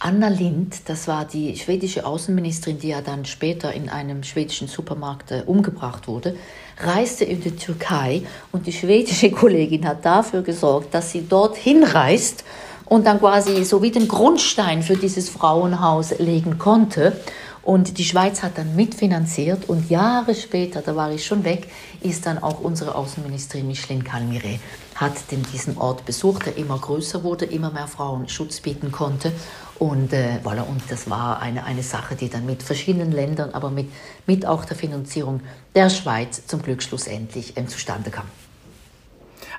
Anna 0.05 0.29
Lind, 0.29 0.89
das 0.89 1.07
war 1.07 1.25
die 1.25 1.57
schwedische 1.57 2.05
Außenministerin, 2.05 2.79
die 2.79 2.89
ja 2.89 3.03
dann 3.03 3.25
später 3.25 3.73
in 3.73 3.89
einem 3.89 4.25
schwedischen 4.25 4.67
Supermarkt 4.67 5.31
äh, 5.31 5.43
umgebracht 5.47 6.09
wurde, 6.09 6.35
reiste 6.79 7.25
in 7.25 7.41
die 7.41 7.55
Türkei 7.55 8.23
und 8.51 8.67
die 8.67 8.73
schwedische 8.73 9.31
Kollegin 9.33 9.87
hat 9.87 10.05
dafür 10.05 10.43
gesorgt, 10.43 10.93
dass 10.93 11.13
sie 11.13 11.29
dorthin 11.29 11.85
reist 11.85 12.45
und 12.87 13.07
dann 13.07 13.21
quasi 13.21 13.65
so 13.65 13.81
wie 13.81 13.93
den 13.93 14.09
Grundstein 14.09 14.83
für 14.83 14.97
dieses 14.97 15.29
Frauenhaus 15.29 16.19
legen 16.19 16.59
konnte. 16.59 17.17
Und 17.63 17.99
die 17.99 18.05
Schweiz 18.05 18.43
hat 18.43 18.59
dann 18.59 18.75
mitfinanziert 18.75 19.69
und 19.69 19.89
Jahre 19.89 20.35
später, 20.35 20.83
da 20.83 20.97
war 20.97 21.13
ich 21.13 21.25
schon 21.25 21.45
weg, 21.45 21.69
ist 22.01 22.27
dann 22.27 22.43
auch 22.43 22.61
unsere 22.61 22.97
Außenministerin 22.97 23.69
Micheline 23.69 24.03
Calmire, 24.03 24.59
hat 24.97 25.31
den, 25.31 25.45
diesen 25.53 25.79
Ort 25.79 26.05
besucht, 26.05 26.47
der 26.47 26.57
immer 26.57 26.77
größer 26.79 27.23
wurde, 27.23 27.45
immer 27.45 27.71
mehr 27.71 27.87
Frauen 27.87 28.29
Schutz 28.29 28.61
bieten 28.61 28.91
konnte. 28.91 29.33
Und, 29.79 30.13
äh, 30.13 30.39
voilà, 30.43 30.63
und 30.63 30.83
das 30.89 31.09
war 31.09 31.41
eine, 31.41 31.65
eine 31.65 31.85
Sache, 31.85 32.17
die 32.17 32.29
dann 32.29 32.47
mit 32.47 32.65
verschiedenen 32.65 33.13
Ländern, 33.13 33.51
aber 33.51 33.71
mit, 33.71 33.89
mit 34.27 34.45
auch 34.45 34.65
der 34.65 34.77
Finanzierung 34.77 35.41
der 35.75 35.89
Schweiz 35.89 36.45
zum 36.47 36.63
Glück 36.63 36.83
schlussendlich 36.83 37.57
ähm, 37.57 37.69
zustande 37.69 38.11
kam. 38.11 38.27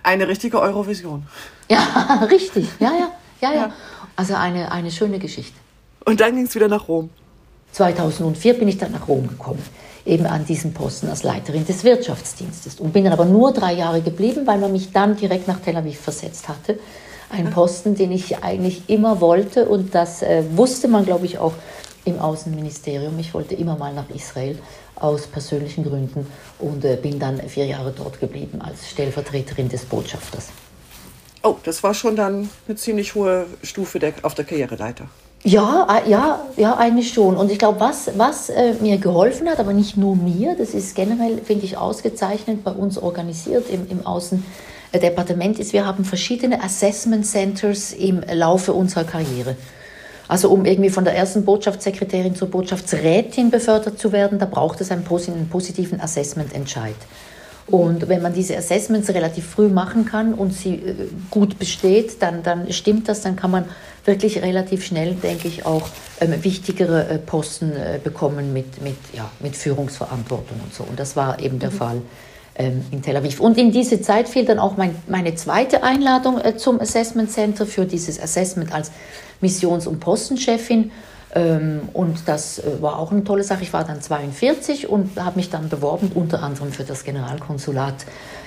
Eine 0.01 0.27
richtige 0.27 0.59
Eurovision. 0.59 1.25
Ja, 1.69 2.27
richtig. 2.31 2.67
Ja, 2.79 2.91
ja, 2.91 3.11
ja, 3.41 3.53
ja. 3.53 3.73
Also 4.17 4.35
eine, 4.35 4.71
eine 4.73 4.91
schöne 4.91 5.19
Geschichte. 5.19 5.57
Und 6.05 6.19
dann 6.19 6.35
ging 6.35 6.45
es 6.45 6.55
wieder 6.55 6.67
nach 6.67 6.89
Rom. 6.89 7.09
2004 7.73 8.53
bin 8.53 8.67
ich 8.67 8.77
dann 8.77 8.91
nach 8.91 9.07
Rom 9.07 9.27
gekommen, 9.27 9.61
eben 10.05 10.25
an 10.25 10.45
diesem 10.45 10.73
Posten 10.73 11.09
als 11.09 11.23
Leiterin 11.23 11.65
des 11.65 11.83
Wirtschaftsdienstes. 11.83 12.79
Und 12.79 12.93
bin 12.93 13.03
dann 13.03 13.13
aber 13.13 13.25
nur 13.25 13.51
drei 13.51 13.73
Jahre 13.73 14.01
geblieben, 14.01 14.47
weil 14.47 14.59
man 14.59 14.71
mich 14.71 14.91
dann 14.91 15.17
direkt 15.17 15.47
nach 15.47 15.59
Tel 15.59 15.75
Aviv 15.75 15.99
versetzt 15.99 16.47
hatte. 16.47 16.79
Ein 17.29 17.49
Posten, 17.49 17.95
den 17.95 18.11
ich 18.11 18.43
eigentlich 18.43 18.89
immer 18.89 19.19
wollte 19.19 19.67
und 19.67 19.95
das 19.95 20.21
äh, 20.21 20.43
wusste 20.55 20.87
man, 20.87 21.03
glaube 21.03 21.25
ich, 21.25 21.39
auch 21.39 21.53
im 22.05 22.19
Außenministerium. 22.19 23.17
Ich 23.17 23.33
wollte 23.33 23.55
immer 23.55 23.75
mal 23.75 23.91
nach 23.91 24.09
Israel 24.09 24.59
aus 24.95 25.25
persönlichen 25.25 25.83
Gründen 25.83 26.27
und 26.59 26.85
äh, 26.85 26.95
bin 26.95 27.17
dann 27.17 27.41
vier 27.47 27.65
Jahre 27.65 27.91
dort 27.91 28.19
geblieben 28.19 28.61
als 28.61 28.87
Stellvertreterin 28.89 29.67
des 29.67 29.85
Botschafters. 29.85 30.49
Oh, 31.41 31.55
das 31.63 31.81
war 31.81 31.93
schon 31.93 32.15
dann 32.15 32.49
eine 32.67 32.77
ziemlich 32.77 33.15
hohe 33.15 33.47
Stufe 33.63 33.99
der, 33.99 34.13
auf 34.21 34.35
der 34.35 34.45
Karriereleiter. 34.45 35.09
Ja, 35.45 35.87
äh, 35.89 36.09
ja, 36.09 36.39
ja, 36.55 36.77
eigentlich 36.77 37.11
schon. 37.11 37.35
Und 37.35 37.51
ich 37.51 37.59
glaube, 37.59 37.79
was, 37.81 38.09
was 38.15 38.49
äh, 38.49 38.75
mir 38.79 38.97
geholfen 38.97 39.49
hat, 39.49 39.59
aber 39.59 39.73
nicht 39.73 39.97
nur 39.97 40.15
mir, 40.15 40.55
das 40.57 40.73
ist 40.73 40.95
generell, 40.95 41.39
finde 41.43 41.65
ich, 41.65 41.75
ausgezeichnet 41.77 42.63
bei 42.63 42.71
uns 42.71 42.97
organisiert 42.97 43.69
im, 43.69 43.85
im 43.89 44.05
Außendepartement, 44.05 45.59
ist, 45.59 45.73
wir 45.73 45.85
haben 45.85 46.05
verschiedene 46.05 46.63
Assessment 46.63 47.25
Centers 47.25 47.91
im 47.91 48.21
Laufe 48.31 48.71
unserer 48.71 49.03
Karriere. 49.03 49.57
Also 50.29 50.49
um 50.49 50.63
irgendwie 50.63 50.89
von 50.89 51.03
der 51.03 51.15
ersten 51.15 51.43
Botschaftssekretärin 51.43 52.35
zur 52.35 52.47
Botschaftsrätin 52.47 53.51
befördert 53.51 53.99
zu 53.99 54.13
werden, 54.13 54.39
da 54.39 54.45
braucht 54.45 54.79
es 54.79 54.91
einen 54.91 55.03
positiven 55.03 55.99
Assessment-Entscheid. 55.99 56.95
Und 57.67 58.09
wenn 58.09 58.21
man 58.21 58.33
diese 58.33 58.57
Assessments 58.57 59.09
relativ 59.09 59.45
früh 59.45 59.69
machen 59.69 60.05
kann 60.05 60.33
und 60.33 60.53
sie 60.53 60.75
äh, 60.75 60.95
gut 61.29 61.59
besteht, 61.59 62.21
dann, 62.21 62.43
dann 62.43 62.71
stimmt 62.73 63.07
das, 63.07 63.21
dann 63.21 63.35
kann 63.35 63.51
man 63.51 63.65
wirklich 64.05 64.41
relativ 64.41 64.85
schnell, 64.85 65.15
denke 65.15 65.47
ich, 65.47 65.65
auch 65.65 65.87
ähm, 66.19 66.43
wichtigere 66.43 67.07
äh, 67.07 67.17
Posten 67.19 67.71
äh, 67.71 67.99
bekommen 68.03 68.51
mit, 68.51 68.81
mit, 68.81 68.97
ja, 69.13 69.31
mit 69.39 69.55
Führungsverantwortung 69.55 70.59
und 70.61 70.73
so. 70.73 70.83
Und 70.83 70.99
das 70.99 71.15
war 71.15 71.39
eben 71.39 71.59
der 71.59 71.71
mhm. 71.71 71.75
Fall 71.75 72.01
ähm, 72.55 72.83
in 72.91 73.01
Tel 73.01 73.15
Aviv. 73.15 73.39
Und 73.39 73.57
in 73.57 73.71
diese 73.71 74.01
Zeit 74.01 74.27
fiel 74.27 74.45
dann 74.45 74.59
auch 74.59 74.75
mein, 74.75 74.95
meine 75.07 75.35
zweite 75.35 75.83
Einladung 75.83 76.41
äh, 76.41 76.57
zum 76.57 76.81
Assessment 76.81 77.31
Center 77.31 77.65
für 77.65 77.85
dieses 77.85 78.19
Assessment 78.21 78.73
als 78.73 78.91
Missions- 79.41 79.87
und 79.87 79.99
Postenchefin. 79.99 80.91
Ähm, 81.35 81.89
und 81.93 82.27
das 82.27 82.59
äh, 82.59 82.81
war 82.81 82.99
auch 82.99 83.11
eine 83.11 83.23
tolle 83.23 83.43
Sache. 83.43 83.63
Ich 83.63 83.73
war 83.73 83.83
dann 83.83 84.01
42 84.01 84.87
und 84.87 85.19
habe 85.19 85.37
mich 85.37 85.49
dann 85.49 85.67
beworben, 85.69 86.11
unter 86.13 86.43
anderem 86.43 86.71
für 86.71 86.83
das 86.83 87.03
Generalkonsulat 87.03 87.95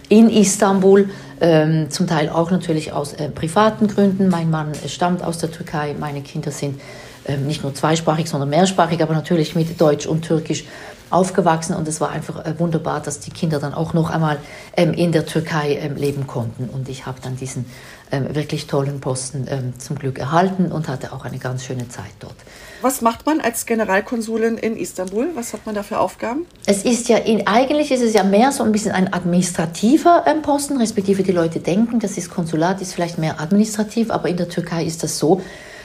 in 0.09 0.31
Istanbul, 0.31 1.09
ähm, 1.41 1.91
zum 1.91 2.07
Teil 2.07 2.29
auch 2.29 2.53
natürlich 2.53 2.93
aus 2.93 3.13
äh, 3.15 3.29
privaten 3.29 3.89
Gründen. 3.89 4.29
Mein 4.29 4.51
Mann 4.51 4.73
stammt 4.87 5.25
aus 5.25 5.39
der 5.39 5.51
Türkei, 5.51 5.97
meine 5.99 6.21
Kinder 6.21 6.53
sind 6.53 6.81
ähm, 7.27 7.49
nicht 7.49 7.65
nur 7.65 7.75
zweisprachig, 7.75 8.29
sondern 8.29 8.51
mehrsprachig, 8.51 9.03
aber 9.03 9.15
natürlich 9.15 9.57
mit 9.57 9.81
Deutsch 9.81 10.07
und 10.07 10.23
Türkisch 10.23 10.65
aufgewachsen 11.11 11.75
und 11.75 11.89
es 11.89 12.01
war 12.01 12.11
einfach 12.11 12.45
äh, 12.45 12.59
wunderbar, 12.59 13.01
dass 13.01 13.19
die 13.19 13.31
Kinder 13.31 13.59
dann 13.59 13.75
auch 13.75 13.95
noch 13.95 14.11
einmal 14.11 14.39
in 14.77 15.13
der 15.13 15.25
Türkei 15.25 15.91
leben 15.97 16.27
konnten 16.27 16.69
und 16.69 16.89
ich 16.89 17.07
habe 17.07 17.19
dann 17.23 17.37
diesen 17.37 17.65
wirklich 18.11 18.67
tollen 18.67 19.01
Posten 19.01 19.49
zum 19.79 19.97
Glück 19.97 20.19
erhalten 20.19 20.71
und 20.71 20.87
hatte 20.89 21.13
auch 21.13 21.25
eine 21.25 21.39
ganz 21.39 21.65
schöne 21.65 21.89
Zeit 21.89 22.13
dort. 22.21 22.37
Was 22.83 23.01
macht 23.01 23.27
man 23.27 23.41
als 23.41 23.67
Generalkonsulin 23.67 24.59
in 24.59 24.77
Istanbul? 24.77 25.29
Was 25.35 25.53
hat 25.53 25.65
man 25.67 25.75
da 25.75 25.83
für 25.83 25.99
Aufgaben? 25.99 26.47
Es 26.67 26.85
ist 26.85 27.09
ja 27.09 27.17
in, 27.19 27.47
eigentlich 27.47 27.91
ist 27.91 28.03
es 28.03 28.13
ja 28.13 28.23
mehr 28.23 28.53
so 28.53 28.63
ein 28.65 28.73
bisschen 28.73 28.93
ein 28.93 29.13
administrativer 29.13 30.25
ähm, 30.27 30.43
Posten, 30.43 30.77
respektive 30.77 31.23
die 31.23 31.33
Leute 31.33 31.61
denken, 31.61 32.01
das 32.01 32.19
ist 32.19 32.31
Konsulat, 32.31 32.81
ist 32.81 32.95
vielleicht 32.95 33.19
mehr 33.19 33.41
administrativ, 33.41 34.11
aber 34.11 34.29
in 34.29 34.37
der 34.37 34.49
Türkei 34.49 34.85
ist 34.85 35.03
das 35.03 35.19
so, 35.19 35.41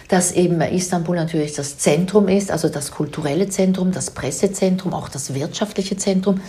dass 0.09 0.33
eben 0.33 0.59
Istanbul 0.59 1.15
natürlich 1.15 1.53
das 1.53 1.77
Zentrum 1.77 2.27
ist, 2.27 2.51
also 2.51 2.67
das 2.67 2.91
kulturelle 2.91 3.47
Zentrum, 3.47 3.91
das 3.93 4.11
Pressezentrum, 4.11 4.93
auch 4.93 5.07
das 5.07 5.33
wirtschaftliche 5.33 5.95
Zentrum. 5.95 6.41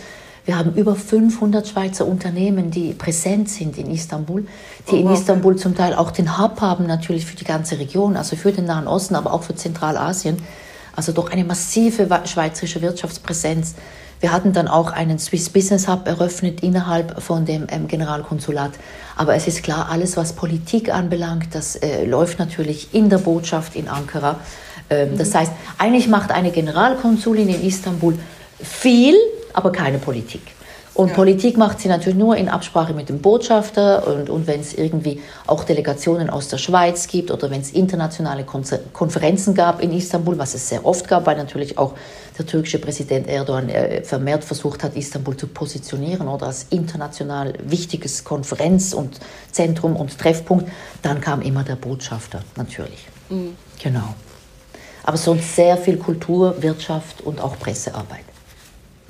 Wir 0.45 0.59
haben 0.59 0.75
über 0.75 0.97
500 0.97 1.69
Schweizer 1.69 2.07
Unternehmen, 2.07 2.71
die 2.73 2.95
präsent 2.95 3.49
sind 3.49 3.79
in 3.79 3.89
Istanbul, 3.91 4.45
die 4.91 5.01
in 5.01 5.11
Istanbul 5.11 5.55
zum 5.57 5.77
Teil 5.77 5.95
auch 5.95 6.11
den 6.11 6.37
Hub 6.37 6.61
haben, 6.61 6.87
natürlich 6.87 7.27
für 7.27 7.37
die 7.37 7.45
ganze 7.45 7.79
Region, 7.79 8.17
also 8.17 8.35
für 8.35 8.51
den 8.51 8.65
Nahen 8.65 8.89
Osten, 8.89 9.15
aber 9.15 9.33
auch 9.33 9.45
für 9.45 9.55
Zentralasien. 9.55 10.39
Also 10.97 11.13
doch 11.13 11.31
eine 11.31 11.45
massive 11.45 12.09
schweizerische 12.25 12.83
Wirtschaftspräsenz. 12.83 13.77
Wir 14.21 14.33
hatten 14.33 14.53
dann 14.53 14.69
auch 14.69 14.93
einen 14.93 15.19
Swiss 15.19 15.49
Business 15.49 15.89
Hub 15.89 16.07
eröffnet 16.07 16.63
innerhalb 16.63 17.23
von 17.23 17.45
dem 17.45 17.67
ähm, 17.71 17.89
Generalkonsulat. 17.89 18.73
Aber 19.17 19.35
es 19.35 19.47
ist 19.47 19.63
klar, 19.63 19.89
alles, 19.91 20.17
was 20.17 20.33
Politik 20.35 20.93
anbelangt, 20.93 21.55
das 21.55 21.77
äh, 21.77 22.05
läuft 22.05 22.39
natürlich 22.39 22.95
in 22.95 23.11
der 23.11 23.19
Botschaft 23.19 23.75
in 23.75 23.89
Ankara. 23.89 24.41
Ähm, 24.91 25.13
mhm. 25.13 25.19
Das 25.19 25.35
heißt, 25.35 25.53
eigentlich 25.79 26.09
macht 26.09 26.31
eine 26.31 26.51
Generalkonsulin 26.51 27.49
in 27.49 27.65
Istanbul 27.65 28.19
viel, 28.61 29.17
aber 29.53 29.73
keine 29.73 29.99
Politik. 29.99 30.43
Und 30.95 31.09
ja. 31.09 31.15
Politik 31.15 31.57
macht 31.57 31.81
sie 31.81 31.89
natürlich 31.89 32.19
nur 32.19 32.37
in 32.37 32.51
Absprache 32.51 32.93
mit 32.93 33.09
dem 33.09 33.21
Botschafter 33.21 34.07
und, 34.07 34.29
und 34.29 34.47
wenn 34.47 34.61
es 34.61 34.75
irgendwie 34.75 35.23
auch 35.47 35.65
Delegationen 35.65 36.29
aus 36.29 36.49
der 36.49 36.59
Schweiz 36.59 37.09
gibt 37.09 37.31
oder 37.31 37.51
wenn 37.51 37.63
es 37.63 37.71
internationale 37.71 38.45
Konferenzen 38.45 39.55
gab 39.55 39.83
in 39.83 39.91
Istanbul, 39.93 40.37
was 40.37 40.53
es 40.55 40.69
sehr 40.69 40.85
oft 40.85 41.09
gab, 41.09 41.25
weil 41.25 41.39
natürlich 41.39 41.79
auch 41.79 41.95
der 42.37 42.47
türkische 42.47 42.79
Präsident 42.79 43.27
Erdogan 43.27 43.71
äh, 43.71 44.03
vermehrt 44.03 44.45
versucht 44.45 44.85
hat, 44.85 44.95
Istanbul 44.95 45.35
zu 45.35 45.47
positionieren 45.47 46.29
oder 46.29 46.47
als 46.47 46.67
international 46.69 47.55
wichtiges 47.65 48.23
Konferenz- 48.23 48.93
und 48.93 49.19
Zentrum 49.51 49.97
und 49.97 50.19
Treffpunkt, 50.19 50.71
dann 51.01 51.23
kam 51.23 51.41
immer 51.41 51.65
der 51.65 51.77
Botschafter 51.77 52.43
natürlich. 52.57 53.07
Mhm. 53.31 53.57
Genau. 53.83 54.15
Aber 55.05 55.17
sonst 55.17 55.57
sehr 55.57 55.79
viel 55.79 55.97
Kultur, 55.97 56.63
Wirtschaft 56.63 57.23
und 57.23 57.41
auch 57.41 57.59
Pressearbeit. 57.59 58.32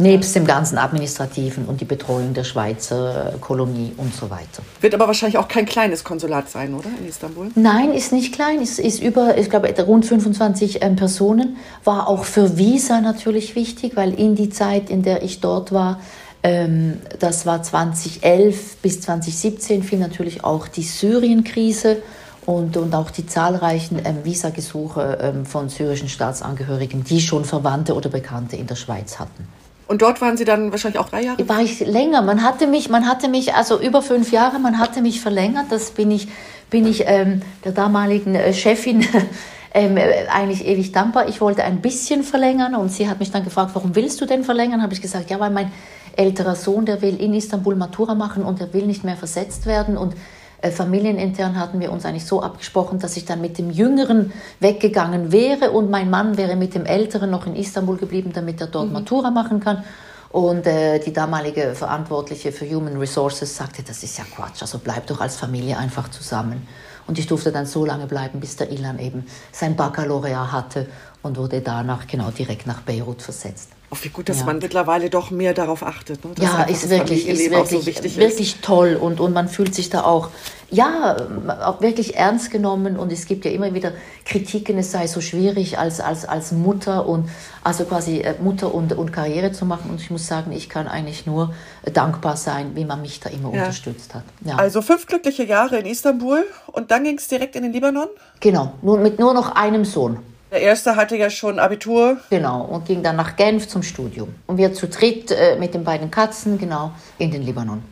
Nebst 0.02 0.34
dem 0.34 0.46
ganzen 0.46 0.78
Administrativen 0.78 1.66
und 1.66 1.80
die 1.80 1.84
Betreuung 1.84 2.34
der 2.34 2.44
Schweizer 2.44 3.34
Kolonie 3.40 3.92
und 3.96 4.14
so 4.14 4.28
weiter. 4.30 4.62
Wird 4.80 4.94
aber 4.94 5.06
wahrscheinlich 5.06 5.38
auch 5.38 5.48
kein 5.48 5.64
kleines 5.64 6.02
Konsulat 6.04 6.50
sein, 6.50 6.74
oder? 6.74 6.88
In 6.98 7.08
Istanbul? 7.08 7.50
Nein, 7.54 7.92
ist 7.92 8.12
nicht 8.12 8.34
klein. 8.34 8.60
Ist, 8.60 8.78
ist 8.78 9.02
über, 9.02 9.38
ich 9.38 9.48
glaube, 9.48 9.72
rund 9.82 10.04
25 10.04 10.82
ähm, 10.82 10.96
Personen. 10.96 11.56
War 11.84 12.08
auch 12.08 12.24
für 12.24 12.58
Visa 12.58 13.00
natürlich 13.00 13.54
wichtig, 13.54 13.96
weil 13.96 14.12
in 14.12 14.34
die 14.34 14.50
Zeit, 14.50 14.90
in 14.90 15.02
der 15.02 15.22
ich 15.22 15.40
dort 15.40 15.72
war, 15.72 16.00
ähm, 16.42 16.98
das 17.20 17.46
war 17.46 17.62
2011 17.62 18.78
bis 18.78 19.00
2017, 19.02 19.82
fiel 19.82 19.98
natürlich 19.98 20.42
auch 20.42 20.66
die 20.66 20.82
Syrien-Krise 20.82 22.02
und, 22.46 22.76
und 22.76 22.94
auch 22.94 23.10
die 23.10 23.26
zahlreichen 23.26 24.00
ähm, 24.04 24.24
Visagesuche 24.24 25.18
ähm, 25.20 25.46
von 25.46 25.68
syrischen 25.68 26.08
Staatsangehörigen, 26.08 27.04
die 27.04 27.20
schon 27.20 27.44
Verwandte 27.44 27.94
oder 27.94 28.08
Bekannte 28.08 28.56
in 28.56 28.66
der 28.66 28.74
Schweiz 28.74 29.18
hatten. 29.20 29.46
Und 29.92 30.00
dort 30.00 30.22
waren 30.22 30.38
Sie 30.38 30.46
dann 30.46 30.72
wahrscheinlich 30.72 30.98
auch 30.98 31.10
drei 31.10 31.20
Jahre? 31.20 31.46
War 31.50 31.60
ich 31.60 31.80
länger. 31.80 32.22
Man 32.22 32.42
hatte 32.42 32.66
mich, 32.66 32.88
man 32.88 33.06
hatte 33.06 33.28
mich, 33.28 33.52
also 33.52 33.78
über 33.78 34.00
fünf 34.00 34.32
Jahre, 34.32 34.58
man 34.58 34.78
hatte 34.78 35.02
mich 35.02 35.20
verlängert. 35.20 35.66
Das 35.68 35.90
bin 35.90 36.10
ich, 36.10 36.28
bin 36.70 36.86
ich 36.86 37.04
ähm, 37.06 37.42
der 37.62 37.72
damaligen 37.72 38.34
äh, 38.34 38.54
Chefin 38.54 39.06
ähm, 39.74 39.98
äh, 39.98 40.28
eigentlich 40.32 40.64
ewig 40.66 40.92
dankbar. 40.92 41.28
Ich 41.28 41.42
wollte 41.42 41.62
ein 41.64 41.82
bisschen 41.82 42.22
verlängern 42.22 42.74
und 42.74 42.90
sie 42.90 43.06
hat 43.06 43.20
mich 43.20 43.32
dann 43.32 43.44
gefragt, 43.44 43.72
warum 43.74 43.94
willst 43.94 44.18
du 44.22 44.24
denn 44.24 44.44
verlängern? 44.44 44.80
Habe 44.80 44.94
ich 44.94 45.02
gesagt, 45.02 45.28
ja, 45.28 45.38
weil 45.38 45.50
mein 45.50 45.70
älterer 46.16 46.54
Sohn, 46.54 46.86
der 46.86 47.02
will 47.02 47.20
in 47.20 47.34
Istanbul 47.34 47.76
Matura 47.76 48.14
machen 48.14 48.44
und 48.44 48.60
der 48.60 48.72
will 48.72 48.86
nicht 48.86 49.04
mehr 49.04 49.16
versetzt 49.16 49.66
werden 49.66 49.98
und 49.98 50.14
äh, 50.62 50.70
familienintern 50.70 51.58
hatten 51.58 51.80
wir 51.80 51.92
uns 51.92 52.06
eigentlich 52.06 52.24
so 52.24 52.40
abgesprochen, 52.40 53.00
dass 53.00 53.16
ich 53.16 53.24
dann 53.24 53.40
mit 53.40 53.58
dem 53.58 53.70
Jüngeren 53.70 54.32
weggegangen 54.60 55.32
wäre 55.32 55.72
und 55.72 55.90
mein 55.90 56.08
Mann 56.08 56.36
wäre 56.36 56.56
mit 56.56 56.74
dem 56.74 56.86
Älteren 56.86 57.30
noch 57.30 57.46
in 57.46 57.56
Istanbul 57.56 57.96
geblieben, 57.96 58.30
damit 58.32 58.60
er 58.60 58.68
dort 58.68 58.86
mhm. 58.86 58.92
Matura 58.94 59.30
machen 59.30 59.60
kann. 59.60 59.84
Und 60.30 60.66
äh, 60.66 60.98
die 61.00 61.12
damalige 61.12 61.74
Verantwortliche 61.74 62.52
für 62.52 62.64
Human 62.70 62.96
Resources 62.96 63.54
sagte, 63.54 63.82
das 63.82 64.02
ist 64.02 64.16
ja 64.16 64.24
Quatsch, 64.24 64.62
also 64.62 64.78
bleib 64.78 65.06
doch 65.08 65.20
als 65.20 65.36
Familie 65.36 65.76
einfach 65.76 66.08
zusammen. 66.10 66.66
Und 67.06 67.18
ich 67.18 67.26
durfte 67.26 67.52
dann 67.52 67.66
so 67.66 67.84
lange 67.84 68.06
bleiben, 68.06 68.40
bis 68.40 68.56
der 68.56 68.70
Ilan 68.70 68.98
eben 68.98 69.26
sein 69.50 69.76
Baccalaureat 69.76 70.52
hatte 70.52 70.86
und 71.22 71.36
wurde 71.36 71.60
danach 71.60 72.06
genau 72.06 72.30
direkt 72.30 72.66
nach 72.66 72.80
Beirut 72.82 73.20
versetzt. 73.20 73.70
Oh, 73.94 73.96
wie 74.00 74.08
gut, 74.08 74.30
dass 74.30 74.38
Ja. 74.40 74.46
man 74.46 74.58
mittlerweile 74.58 75.10
doch 75.10 75.30
mehr 75.30 75.52
darauf 75.52 75.82
achtet. 75.82 76.24
Ne? 76.24 76.30
Ja, 76.40 76.62
ist 76.62 76.88
wirklich, 76.88 77.28
ist 77.28 77.50
wirklich, 77.50 77.80
so 77.80 77.84
wichtig 77.86 78.16
wirklich 78.16 78.60
toll 78.62 78.96
und, 78.98 79.20
und 79.20 79.34
man 79.34 79.48
fühlt 79.48 79.74
sich 79.74 79.90
da 79.90 80.04
auch, 80.04 80.30
ja, 80.70 81.14
auch 81.62 81.82
wirklich 81.82 82.16
ernst 82.16 82.50
genommen 82.50 82.96
und 82.96 83.12
es 83.12 83.26
gibt 83.26 83.44
ja 83.44 83.50
immer 83.50 83.74
wieder 83.74 83.92
Kritiken, 84.24 84.78
es 84.78 84.92
sei 84.92 85.06
so 85.06 85.20
schwierig 85.20 85.78
als, 85.78 86.00
als, 86.00 86.24
als 86.24 86.52
Mutter 86.52 87.06
und 87.06 87.28
also 87.62 87.84
quasi 87.84 88.20
äh, 88.20 88.34
Mutter 88.40 88.74
und, 88.74 88.94
und 88.94 89.12
Karriere 89.12 89.52
zu 89.52 89.66
machen 89.66 89.90
und 89.90 90.00
ich 90.00 90.10
muss 90.10 90.26
sagen, 90.26 90.52
ich 90.52 90.70
kann 90.70 90.88
eigentlich 90.88 91.26
nur 91.26 91.52
äh, 91.84 91.90
dankbar 91.90 92.38
sein, 92.38 92.70
wie 92.74 92.86
man 92.86 93.02
mich 93.02 93.20
da 93.20 93.28
immer 93.28 93.52
Ja. 93.52 93.60
unterstützt 93.60 94.14
hat. 94.14 94.24
Ja. 94.42 94.54
ist. 94.54 94.58
Also 94.58 94.80
fünf 94.80 95.06
glückliche 95.06 95.44
Jahre 95.44 95.76
in 95.78 95.84
Istanbul 95.84 96.46
und 96.68 96.90
dann 96.90 97.04
ging 97.04 97.18
es 97.18 97.28
direkt 97.28 97.56
in 97.56 97.62
den 97.64 97.72
Libanon. 97.74 98.08
genau, 98.40 98.72
nur, 98.80 98.96
mit 98.96 99.18
nur 99.18 99.34
noch 99.34 99.54
einem 99.54 99.84
Sohn. 99.84 100.16
Der 100.52 100.60
erste 100.60 100.96
hatte 100.96 101.16
ja 101.16 101.30
schon 101.30 101.58
Abitur. 101.58 102.18
Genau, 102.28 102.60
und 102.60 102.84
ging 102.84 103.02
dann 103.02 103.16
nach 103.16 103.36
Genf 103.36 103.68
zum 103.68 103.82
Studium. 103.82 104.34
Und 104.46 104.58
wir 104.58 104.74
zu 104.74 104.86
dritt 104.86 105.30
äh, 105.30 105.56
mit 105.58 105.72
den 105.72 105.82
beiden 105.82 106.10
Katzen, 106.10 106.58
genau, 106.58 106.90
in 107.16 107.30
den 107.30 107.40
Libanon. 107.40 107.82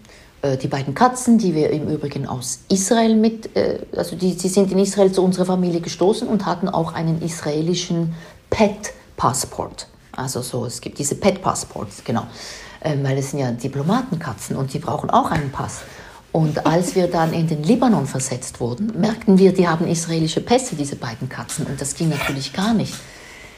Äh, 0.43 0.59
die 0.59 0.69
beiden 0.69 0.95
Katzen, 0.95 1.39
die 1.39 1.55
wir 1.55 1.71
im 1.71 1.89
Übrigen 1.89 2.27
aus 2.27 2.61
Israel 2.69 3.17
mit, 3.17 3.57
äh, 3.57 3.79
also 3.97 4.15
die, 4.15 4.37
die 4.37 4.49
sind 4.49 4.71
in 4.73 4.79
Israel 4.79 5.11
zu 5.11 5.25
unserer 5.25 5.47
Familie 5.47 5.81
gestoßen 5.81 6.29
und 6.29 6.45
hatten 6.45 6.69
auch 6.69 6.93
einen 6.93 7.23
israelischen 7.23 8.15
Pet-Passport. 8.51 9.87
Also 10.15 10.43
so, 10.43 10.67
es 10.67 10.83
gibt 10.83 10.99
diese 10.99 11.15
Pet-Passports, 11.15 12.05
genau. 12.05 12.27
Ähm, 12.83 13.03
weil 13.05 13.17
es 13.17 13.31
sind 13.31 13.41
ja 13.41 13.53
Diplomatenkatzen 13.53 14.55
und 14.57 14.75
die 14.75 14.81
brauchen 14.81 15.09
auch 15.09 15.31
einen 15.31 15.51
Pass. 15.51 15.81
Und 16.33 16.65
als 16.65 16.95
wir 16.95 17.09
dann 17.09 17.33
in 17.33 17.49
den 17.49 17.63
Libanon 17.63 18.07
versetzt 18.07 18.61
wurden, 18.61 18.93
merkten 19.01 19.39
wir, 19.39 19.53
die 19.53 19.67
haben 19.67 19.87
israelische 19.87 20.41
Pässe, 20.41 20.77
diese 20.77 20.97
beiden 20.97 21.29
Katzen. 21.29 21.67
Und 21.67 21.81
das 21.81 21.95
ging 21.95 22.09
natürlich 22.09 22.53
gar 22.53 22.73
nicht. 22.73 22.95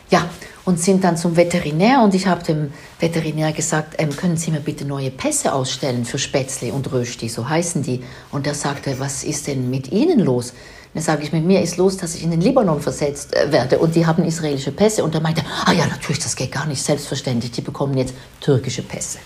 Ja, 0.09 0.29
und 0.64 0.79
sind 0.79 1.05
dann 1.05 1.17
zum 1.17 1.37
Veterinär 1.37 2.02
und 2.02 2.14
ich 2.14 2.26
habe 2.26 2.43
dem 2.45 2.73
Veterinär 3.00 3.52
gesagt, 3.52 3.95
ähm, 3.99 4.14
können 4.14 4.37
Sie 4.37 4.50
mir 4.50 4.61
bitte 4.61 4.85
neue 4.85 5.11
Pässe 5.11 5.52
ausstellen 5.55 6.05
für 6.05 6.19
Spätzle 6.19 6.73
und 6.73 6.93
Rösti, 6.93 7.29
so 7.29 7.49
heißen 7.49 7.83
die. 7.83 8.05
Und 8.31 8.47
er 8.47 8.55
sagte, 8.55 9.00
was 9.00 9.25
ist 9.25 9.47
denn 9.47 9.71
mit 9.71 9.91
Ihnen 9.91 10.21
los? 10.21 10.50
Und 10.50 10.57
dann 10.97 11.02
sage 11.02 11.23
ich, 11.23 11.33
mit 11.33 11.45
mir 11.45 11.62
ist 11.62 11.79
los, 11.79 11.97
dass 11.97 12.14
ich 12.14 12.23
in 12.23 12.31
den 12.31 12.43
Libanon 12.43 12.81
versetzt 12.81 13.35
äh, 13.35 13.50
werde 13.50 13.79
und 13.79 13.95
die 13.95 14.07
haben 14.07 14.25
israelische 14.25 14.73
Pässe. 14.73 15.02
Und 15.02 15.14
er 15.14 15.23
meinte, 15.23 15.43
ah 15.64 15.73
ja, 15.73 15.87
natürlich, 15.87 16.23
das 16.23 16.37
geht 16.37 16.52
gar 16.52 16.67
nicht, 16.67 16.83
selbstverständlich, 16.83 17.52
die 17.52 17.62
bekommen 17.62 17.97
jetzt 17.97 18.14
türkische 18.41 18.83
Pässe. 18.83 19.19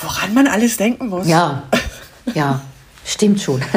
Woran 0.00 0.32
man 0.32 0.46
alles 0.46 0.78
denken 0.78 1.08
muss. 1.08 1.28
Ja, 1.28 1.64
ja, 2.34 2.60
stimmt 3.04 3.40
schon. 3.40 3.62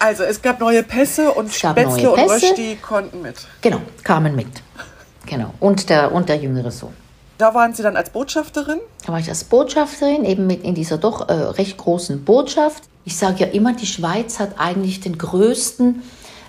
Also 0.00 0.22
es 0.22 0.40
gab 0.42 0.60
neue 0.60 0.84
Pässe 0.84 1.32
und 1.32 1.52
Spätzle 1.52 2.12
und. 2.12 2.20
Rösti 2.20 2.78
konnten 2.80 3.20
mit. 3.20 3.34
genau, 3.60 3.80
kamen 4.04 4.36
mit. 4.36 4.46
Genau, 5.26 5.52
und 5.60 5.90
der, 5.90 6.12
und 6.12 6.28
der 6.28 6.36
jüngere 6.36 6.70
Sohn. 6.70 6.94
Da 7.36 7.54
waren 7.54 7.74
Sie 7.74 7.82
dann 7.82 7.96
als 7.96 8.10
Botschafterin. 8.10 8.80
Da 9.04 9.12
war 9.12 9.20
ich 9.20 9.28
als 9.28 9.44
Botschafterin 9.44 10.24
eben 10.24 10.46
mit 10.46 10.64
in 10.64 10.74
dieser 10.74 10.98
doch 10.98 11.28
äh, 11.28 11.32
recht 11.32 11.76
großen 11.76 12.24
Botschaft. 12.24 12.84
Ich 13.04 13.16
sage 13.16 13.40
ja 13.40 13.46
immer, 13.46 13.74
die 13.74 13.86
Schweiz 13.86 14.38
hat 14.38 14.58
eigentlich 14.58 15.00
den 15.00 15.18
größten 15.18 16.02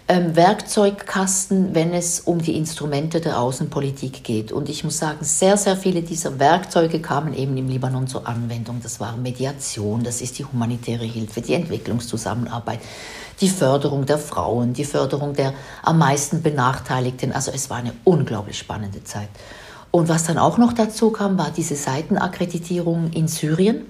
Werkzeugkasten, 0.09 1.75
wenn 1.75 1.93
es 1.93 2.21
um 2.21 2.41
die 2.41 2.57
Instrumente 2.57 3.21
der 3.21 3.39
Außenpolitik 3.39 4.23
geht. 4.23 4.51
Und 4.51 4.67
ich 4.67 4.83
muss 4.83 4.97
sagen, 4.97 5.19
sehr, 5.21 5.55
sehr 5.55 5.77
viele 5.77 6.01
dieser 6.01 6.39
Werkzeuge 6.39 6.99
kamen 6.99 7.35
eben 7.35 7.55
im 7.57 7.69
Libanon 7.69 8.07
zur 8.07 8.27
Anwendung. 8.27 8.79
Das 8.81 8.99
war 8.99 9.15
Mediation, 9.17 10.03
das 10.03 10.21
ist 10.21 10.39
die 10.39 10.45
humanitäre 10.45 11.05
Hilfe, 11.05 11.41
die 11.41 11.53
Entwicklungszusammenarbeit, 11.53 12.79
die 13.39 13.49
Förderung 13.49 14.07
der 14.07 14.17
Frauen, 14.17 14.73
die 14.73 14.83
Förderung 14.83 15.35
der 15.35 15.53
am 15.83 15.99
meisten 15.99 16.41
Benachteiligten. 16.41 17.31
Also 17.31 17.51
es 17.51 17.69
war 17.69 17.77
eine 17.77 17.93
unglaublich 18.03 18.57
spannende 18.57 19.03
Zeit. 19.03 19.29
Und 19.91 20.09
was 20.09 20.23
dann 20.23 20.39
auch 20.39 20.57
noch 20.57 20.73
dazu 20.73 21.11
kam, 21.11 21.37
war 21.37 21.51
diese 21.55 21.75
Seitenakkreditierung 21.75 23.11
in 23.13 23.27
Syrien. 23.27 23.85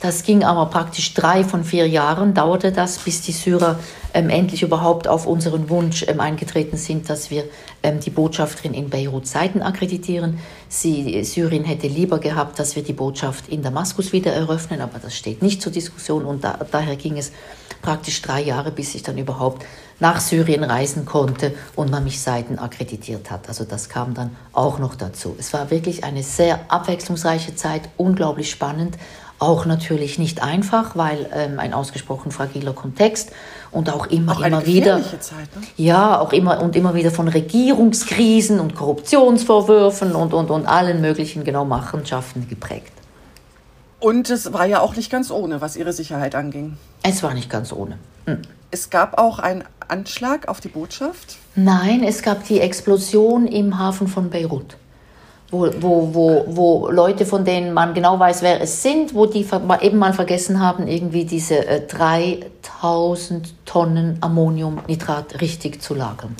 Das 0.00 0.22
ging 0.22 0.44
aber 0.44 0.66
praktisch 0.66 1.12
drei 1.12 1.44
von 1.44 1.62
vier 1.62 1.86
Jahren, 1.86 2.32
dauerte 2.32 2.72
das, 2.72 2.98
bis 2.98 3.20
die 3.20 3.32
Syrer 3.32 3.78
ähm, 4.14 4.30
endlich 4.30 4.62
überhaupt 4.62 5.06
auf 5.06 5.26
unseren 5.26 5.68
Wunsch 5.68 6.06
ähm, 6.08 6.20
eingetreten 6.20 6.78
sind, 6.78 7.10
dass 7.10 7.30
wir 7.30 7.44
ähm, 7.82 8.00
die 8.00 8.08
Botschafterin 8.08 8.72
in 8.72 8.88
Beirut 8.88 9.26
seitenakkreditieren. 9.26 10.38
Sie, 10.70 11.22
Syrien 11.22 11.64
hätte 11.64 11.86
lieber 11.86 12.18
gehabt, 12.18 12.58
dass 12.58 12.76
wir 12.76 12.82
die 12.82 12.94
Botschaft 12.94 13.48
in 13.48 13.62
Damaskus 13.62 14.14
wieder 14.14 14.32
eröffnen, 14.32 14.80
aber 14.80 14.98
das 14.98 15.14
steht 15.14 15.42
nicht 15.42 15.60
zur 15.60 15.70
Diskussion 15.70 16.24
und 16.24 16.44
da, 16.44 16.58
daher 16.70 16.96
ging 16.96 17.18
es 17.18 17.30
praktisch 17.82 18.22
drei 18.22 18.42
Jahre, 18.42 18.70
bis 18.70 18.94
ich 18.94 19.02
dann 19.02 19.18
überhaupt 19.18 19.66
nach 20.00 20.20
Syrien 20.20 20.64
reisen 20.64 21.04
konnte 21.04 21.54
und 21.76 21.90
man 21.90 22.04
mich 22.04 22.20
Seiten 22.20 22.58
akkreditiert 22.58 23.30
hat. 23.30 23.48
Also 23.48 23.64
das 23.64 23.88
kam 23.88 24.14
dann 24.14 24.34
auch 24.52 24.78
noch 24.78 24.94
dazu. 24.94 25.36
Es 25.38 25.52
war 25.52 25.70
wirklich 25.70 26.04
eine 26.04 26.22
sehr 26.22 26.60
abwechslungsreiche 26.68 27.54
Zeit, 27.54 27.82
unglaublich 27.98 28.50
spannend, 28.50 28.96
auch 29.40 29.64
natürlich 29.64 30.18
nicht 30.18 30.42
einfach, 30.42 30.96
weil 30.96 31.28
ähm, 31.34 31.58
ein 31.58 31.74
ausgesprochen 31.74 32.30
fragiler 32.30 32.72
Kontext 32.72 33.32
und 33.72 33.90
auch 33.90 34.06
immer, 34.06 34.36
Auch 34.36 34.42
immer 34.42 34.66
wieder. 34.66 35.00
Zeit, 35.18 35.56
ne? 35.56 35.62
Ja, 35.76 36.20
auch 36.20 36.32
immer 36.32 36.60
und 36.62 36.76
immer 36.76 36.94
wieder 36.94 37.10
von 37.10 37.26
Regierungskrisen 37.26 38.60
und 38.60 38.74
Korruptionsvorwürfen 38.74 40.14
und, 40.14 40.34
und, 40.34 40.50
und 40.50 40.66
allen 40.66 41.00
möglichen 41.00 41.42
genau 41.42 41.64
Machenschaften 41.64 42.48
geprägt. 42.48 42.92
Und 43.98 44.30
es 44.30 44.52
war 44.52 44.66
ja 44.66 44.80
auch 44.80 44.94
nicht 44.96 45.10
ganz 45.10 45.30
ohne, 45.30 45.60
was 45.60 45.76
ihre 45.76 45.92
Sicherheit 45.92 46.34
anging. 46.34 46.76
Es 47.02 47.22
war 47.22 47.34
nicht 47.34 47.50
ganz 47.50 47.72
ohne. 47.72 47.98
Es 48.70 48.90
gab 48.90 49.18
auch 49.18 49.38
einen 49.38 49.64
Anschlag 49.88 50.48
auf 50.48 50.60
die 50.60 50.68
Botschaft. 50.68 51.36
Nein, 51.54 52.04
es 52.04 52.22
gab 52.22 52.44
die 52.44 52.60
Explosion 52.60 53.46
im 53.46 53.78
Hafen 53.78 54.06
von 54.06 54.30
Beirut, 54.30 54.76
wo, 55.50 55.68
wo, 55.80 56.14
wo, 56.14 56.44
wo 56.48 56.88
Leute, 56.90 57.26
von 57.26 57.44
denen 57.44 57.72
man 57.72 57.92
genau 57.92 58.18
weiß, 58.18 58.42
wer 58.42 58.60
es 58.60 58.82
sind, 58.82 59.14
wo 59.14 59.26
die 59.26 59.46
eben 59.80 59.98
mal 59.98 60.12
vergessen 60.12 60.60
haben, 60.60 60.86
irgendwie 60.86 61.24
diese 61.24 61.66
äh, 61.66 61.86
3000 61.86 63.66
Tonnen 63.66 64.18
Ammoniumnitrat 64.20 65.40
richtig 65.40 65.82
zu 65.82 65.94
lagern. 65.94 66.36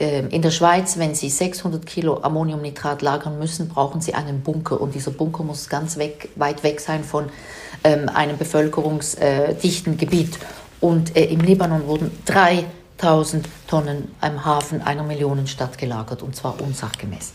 Ähm, 0.00 0.28
In 0.30 0.42
der 0.42 0.50
Schweiz, 0.50 0.98
wenn 0.98 1.14
Sie 1.14 1.28
600 1.28 1.84
Kilo 1.84 2.22
Ammoniumnitrat 2.22 3.02
lagern 3.02 3.38
müssen, 3.38 3.68
brauchen 3.68 4.00
Sie 4.00 4.14
einen 4.14 4.40
Bunker. 4.40 4.80
Und 4.80 4.94
dieser 4.94 5.10
Bunker 5.10 5.44
muss 5.44 5.68
ganz 5.68 5.98
weg, 5.98 6.30
weit 6.36 6.62
weg 6.62 6.80
sein 6.80 7.04
von 7.04 7.26
ähm, 7.84 8.08
einem 8.08 8.38
bevölkerungsdichten 8.38 9.98
Gebiet. 9.98 10.38
Und 10.80 11.14
äh, 11.16 11.26
im 11.26 11.40
Libanon 11.40 11.86
wurden 11.86 12.10
3000 12.24 13.46
Tonnen 13.66 14.14
am 14.20 14.44
Hafen 14.44 14.80
einer 14.82 15.02
Millionenstadt 15.02 15.76
gelagert, 15.76 16.22
und 16.22 16.34
zwar 16.34 16.60
unsachgemäß. 16.60 17.32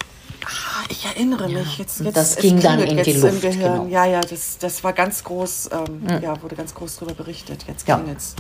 Ah, 0.49 0.83
ich 0.89 1.05
erinnere 1.05 1.47
mich. 1.47 1.77
Jetzt, 1.77 1.99
jetzt, 1.99 2.17
das 2.17 2.35
ging 2.38 2.59
dann 2.59 2.79
in 2.79 3.03
die 3.03 3.13
Luft, 3.13 3.41
Gehirn. 3.41 3.59
genau. 3.59 3.85
Ja, 3.88 4.05
ja, 4.05 4.21
das, 4.21 4.57
das 4.57 4.83
war 4.83 4.93
ganz 4.93 5.23
groß, 5.23 5.69
ähm, 5.71 6.21
ja, 6.21 6.41
wurde 6.41 6.55
ganz 6.55 6.73
groß 6.73 6.97
darüber 6.97 7.13
berichtet. 7.13 7.65
Jetzt 7.67 7.88
Ja. 7.88 7.97
klingelt's. 7.97 8.35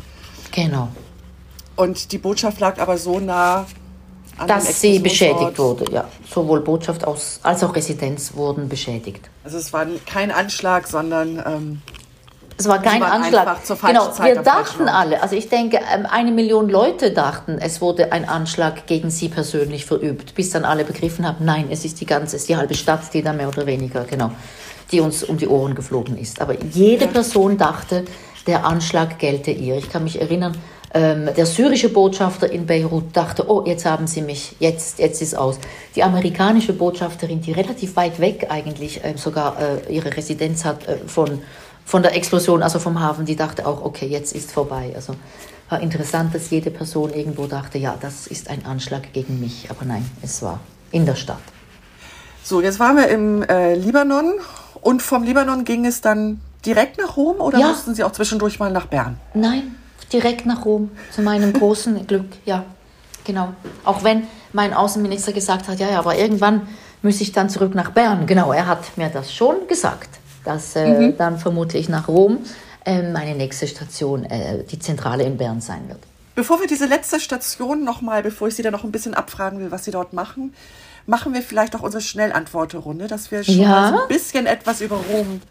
Genau. 0.51 0.89
Und 1.75 2.11
die 2.11 2.17
Botschaft 2.17 2.59
lag 2.59 2.79
aber 2.79 2.97
so 2.97 3.19
nah 3.19 3.65
an 4.37 4.47
Dass 4.47 4.81
sie 4.81 4.99
beschädigt 4.99 5.57
wurde, 5.59 5.91
ja. 5.91 6.05
Sowohl 6.29 6.61
Botschaft 6.61 7.05
als 7.05 7.63
auch 7.63 7.75
Residenz 7.75 8.33
wurden 8.33 8.69
beschädigt. 8.69 9.29
Also 9.43 9.57
es 9.57 9.71
war 9.73 9.85
kein 10.05 10.31
Anschlag, 10.31 10.87
sondern 10.87 11.43
ähm, 11.45 11.81
Es 12.59 12.67
war 12.67 12.81
kein 12.81 13.01
Anschlag. 13.01 13.57
Genau, 13.87 14.11
wir 14.21 14.41
dachten 14.41 14.89
alle, 14.89 15.23
also 15.23 15.33
ich 15.33 15.47
denke, 15.47 15.79
ähm, 15.95 16.05
eine 16.05 16.31
Million 16.31 16.67
Leute 16.67 17.11
dachten, 17.11 17.57
es 17.57 17.79
wurde 17.79 18.11
ein 18.11 18.27
Anschlag 18.27 18.85
gegen 18.85 19.09
sie 19.09 19.29
persönlich 19.29 19.85
verübt, 19.85 20.35
bis 20.35 20.49
dann 20.49 20.65
alle 20.65 20.83
begriffen 20.83 21.25
haben, 21.25 21.45
nein, 21.45 21.67
es 21.71 21.85
ist 21.85 22.01
die 22.01 22.05
ganze, 22.05 22.35
es 22.35 22.41
ist 22.41 22.49
die 22.49 22.57
halbe 22.57 22.73
Stadt, 22.73 23.13
die 23.13 23.21
da 23.21 23.31
mehr 23.31 23.47
oder 23.47 23.65
weniger, 23.65 24.03
genau, 24.03 24.31
die 24.91 24.99
uns 24.99 25.23
um 25.23 25.37
die 25.37 25.47
Ohren 25.47 25.73
geflogen 25.73 26.17
ist. 26.17 26.41
Aber 26.41 26.53
jede 26.73 27.07
Person 27.07 27.57
dachte, 27.57 28.03
der 28.45 28.65
Anschlag 28.65 29.19
gelte 29.19 29.51
ihr. 29.51 29.77
Ich 29.77 29.89
kann 29.89 30.03
mich 30.03 30.19
erinnern, 30.19 30.57
ähm, 30.93 31.29
der 31.37 31.45
syrische 31.45 31.87
Botschafter 31.87 32.51
in 32.51 32.65
Beirut 32.65 33.15
dachte, 33.15 33.49
oh, 33.49 33.63
jetzt 33.65 33.85
haben 33.85 34.05
sie 34.05 34.21
mich, 34.21 34.57
jetzt, 34.59 34.99
jetzt 34.99 35.21
ist 35.21 35.37
aus. 35.37 35.59
Die 35.95 36.03
amerikanische 36.03 36.73
Botschafterin, 36.73 37.39
die 37.39 37.53
relativ 37.53 37.95
weit 37.95 38.19
weg 38.19 38.47
eigentlich 38.49 38.99
ähm, 39.03 39.15
sogar 39.17 39.55
äh, 39.61 39.93
ihre 39.93 40.17
Residenz 40.17 40.65
hat 40.65 40.87
äh, 40.87 40.97
von, 41.05 41.41
von 41.89 42.03
der 42.03 42.15
Explosion, 42.15 42.61
also 42.61 42.77
vom 42.77 42.99
Hafen, 42.99 43.25
die 43.25 43.35
dachte 43.35 43.65
auch, 43.65 43.81
okay, 43.83 44.05
jetzt 44.05 44.33
ist 44.35 44.51
vorbei. 44.51 44.91
Also 44.95 45.15
war 45.69 45.79
interessant, 45.81 46.35
dass 46.35 46.51
jede 46.51 46.69
Person 46.69 47.11
irgendwo 47.11 47.47
dachte, 47.47 47.79
ja, 47.79 47.97
das 47.99 48.27
ist 48.27 48.47
ein 48.47 48.63
Anschlag 48.63 49.11
gegen 49.11 49.39
mich. 49.39 49.71
Aber 49.71 49.85
nein, 49.85 50.05
es 50.21 50.43
war 50.43 50.59
in 50.91 51.07
der 51.07 51.15
Stadt. 51.15 51.41
so, 52.43 52.61
jetzt 52.61 52.79
waren 52.79 52.95
wir 52.95 53.07
im 53.07 53.41
äh, 53.41 53.73
Libanon 53.73 54.35
und 54.81 55.01
vom 55.01 55.23
Libanon 55.23 55.65
ging 55.65 55.83
es 55.87 55.99
dann 56.01 56.41
direkt 56.63 56.99
nach 56.99 57.17
Rom 57.17 57.37
oder 57.41 57.57
Ja. 57.57 57.69
mussten 57.69 57.95
Sie 57.95 58.03
auch 58.03 58.11
zwischendurch 58.11 58.59
mal 58.59 58.71
nach 58.71 58.85
Bern? 58.85 59.17
Nein, 59.33 59.75
direkt 60.13 60.45
nach 60.45 60.65
Rom, 60.65 60.91
zu 61.09 61.23
meinem 61.23 61.53
großen 61.53 62.05
Glück, 62.07 62.25
ja, 62.45 62.65
genau. 63.23 63.53
Auch 63.83 64.03
wenn 64.03 64.27
mein 64.53 64.75
Außenminister 64.75 65.33
gesagt 65.33 65.67
hat, 65.67 65.79
ja, 65.79 65.89
ja, 65.89 65.97
aber 65.97 66.15
irgendwann 66.17 66.67
muss 67.01 67.19
ich 67.19 67.31
dann 67.31 67.49
zurück 67.49 67.73
nach 67.73 67.91
Bern. 67.91 68.27
Genau, 68.27 68.51
er 68.53 68.67
hat 68.67 68.95
mir 68.97 69.09
das 69.09 69.33
schon 69.33 69.67
gesagt, 69.67 70.18
dass 70.49 70.75
äh, 70.75 71.13
dann 71.13 71.37
vermutlich 71.37 71.89
nach 71.89 72.07
Rom 72.07 72.39
äh, 72.83 73.03
meine 73.03 73.35
nächste 73.35 73.67
Station, 73.67 74.25
äh, 74.25 74.63
die 74.63 74.79
Zentrale 74.79 75.23
in 75.23 75.37
Bern 75.37 75.61
sein 75.61 75.87
wird. 75.87 75.99
Bevor 76.33 76.59
wir 76.59 76.67
diese 76.67 76.87
letzte 76.87 77.19
Station 77.19 77.83
nochmal, 77.83 78.23
bevor 78.23 78.47
ich 78.47 78.55
Sie 78.55 78.63
da 78.63 78.71
noch 78.71 78.83
ein 78.83 78.91
bisschen 78.91 79.13
abfragen 79.13 79.59
will, 79.59 79.69
was 79.71 79.85
Sie 79.85 79.91
dort 79.91 80.13
machen, 80.13 80.53
machen 81.05 81.33
wir 81.35 81.43
vielleicht 81.43 81.75
auch 81.75 81.81
unsere 81.81 82.01
Schnellantworterunde, 82.01 83.07
dass 83.07 83.29
wir 83.29 83.43
schon 83.43 83.59
ja. 83.59 83.69
mal 83.69 83.93
so 83.93 84.01
ein 84.03 84.07
bisschen 84.07 84.47
etwas 84.47 84.81
über 84.81 84.95
Rom 84.95 85.41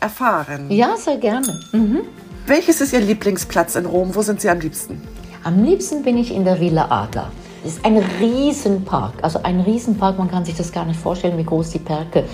erfahren. 0.00 0.70
Ja, 0.70 0.96
sehr 0.96 1.16
gerne. 1.16 1.58
Mhm. 1.72 2.02
Welches 2.46 2.82
ist 2.82 2.92
Ihr 2.92 3.00
Lieblingsplatz 3.00 3.76
in 3.76 3.86
Rom? 3.86 4.14
Wo 4.14 4.20
sind 4.20 4.42
Sie 4.42 4.50
am 4.50 4.60
liebsten? 4.60 5.00
Am 5.42 5.64
liebsten 5.64 6.02
bin 6.02 6.18
ich 6.18 6.34
in 6.34 6.44
der 6.44 6.60
Villa 6.60 6.90
Adler. 6.90 7.32
Es 7.64 7.76
ist 7.76 7.84
ein 7.84 7.96
Riesenpark, 7.96 9.14
also 9.22 9.42
ein 9.42 9.60
Riesenpark, 9.60 10.18
man 10.18 10.30
kann 10.30 10.44
sich 10.44 10.54
das 10.54 10.70
gar 10.70 10.84
nicht 10.84 11.00
vorstellen, 11.00 11.38
wie 11.38 11.44
groß 11.44 11.70
die 11.70 11.78
Parke 11.78 12.24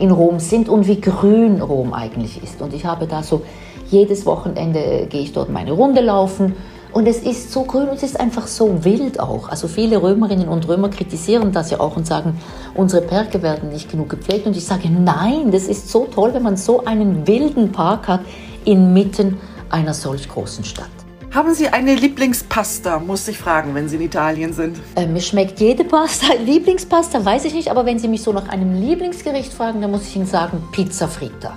in 0.00 0.10
Rom 0.10 0.40
sind 0.40 0.68
und 0.68 0.86
wie 0.86 1.00
grün 1.00 1.60
Rom 1.60 1.92
eigentlich 1.92 2.42
ist. 2.42 2.60
Und 2.62 2.74
ich 2.74 2.84
habe 2.84 3.06
da 3.06 3.22
so, 3.22 3.42
jedes 3.90 4.24
Wochenende 4.24 5.06
gehe 5.08 5.22
ich 5.22 5.32
dort 5.32 5.50
meine 5.50 5.72
Runde 5.72 6.00
laufen 6.00 6.54
und 6.92 7.06
es 7.06 7.18
ist 7.18 7.52
so 7.52 7.62
grün 7.62 7.88
und 7.88 7.96
es 7.96 8.02
ist 8.02 8.18
einfach 8.18 8.46
so 8.46 8.84
wild 8.84 9.20
auch. 9.20 9.48
Also 9.48 9.68
viele 9.68 10.02
Römerinnen 10.02 10.48
und 10.48 10.66
Römer 10.68 10.88
kritisieren 10.88 11.52
das 11.52 11.70
ja 11.70 11.78
auch 11.80 11.96
und 11.96 12.06
sagen, 12.06 12.38
unsere 12.74 13.02
Perke 13.02 13.42
werden 13.42 13.68
nicht 13.68 13.90
genug 13.90 14.08
gepflegt. 14.08 14.46
Und 14.46 14.56
ich 14.56 14.64
sage, 14.64 14.88
nein, 14.88 15.50
das 15.52 15.64
ist 15.64 15.88
so 15.88 16.06
toll, 16.06 16.34
wenn 16.34 16.42
man 16.42 16.56
so 16.56 16.84
einen 16.84 17.26
wilden 17.26 17.70
Park 17.70 18.08
hat 18.08 18.20
inmitten 18.64 19.38
einer 19.70 19.94
solch 19.94 20.28
großen 20.28 20.64
Stadt. 20.64 20.99
Haben 21.32 21.54
Sie 21.54 21.68
eine 21.68 21.94
Lieblingspasta, 21.94 22.98
muss 22.98 23.28
ich 23.28 23.38
fragen, 23.38 23.72
wenn 23.76 23.88
Sie 23.88 23.94
in 23.94 24.02
Italien 24.02 24.52
sind? 24.52 24.76
Äh, 24.96 25.06
mir 25.06 25.20
schmeckt 25.20 25.60
jede 25.60 25.84
Pasta. 25.84 26.34
Lieblingspasta 26.44 27.24
weiß 27.24 27.44
ich 27.44 27.54
nicht, 27.54 27.70
aber 27.70 27.86
wenn 27.86 28.00
Sie 28.00 28.08
mich 28.08 28.24
so 28.24 28.32
nach 28.32 28.48
einem 28.48 28.74
Lieblingsgericht 28.74 29.52
fragen, 29.52 29.80
dann 29.80 29.92
muss 29.92 30.08
ich 30.08 30.16
Ihnen 30.16 30.26
sagen 30.26 30.60
Pizza 30.72 31.06
Frita. 31.06 31.54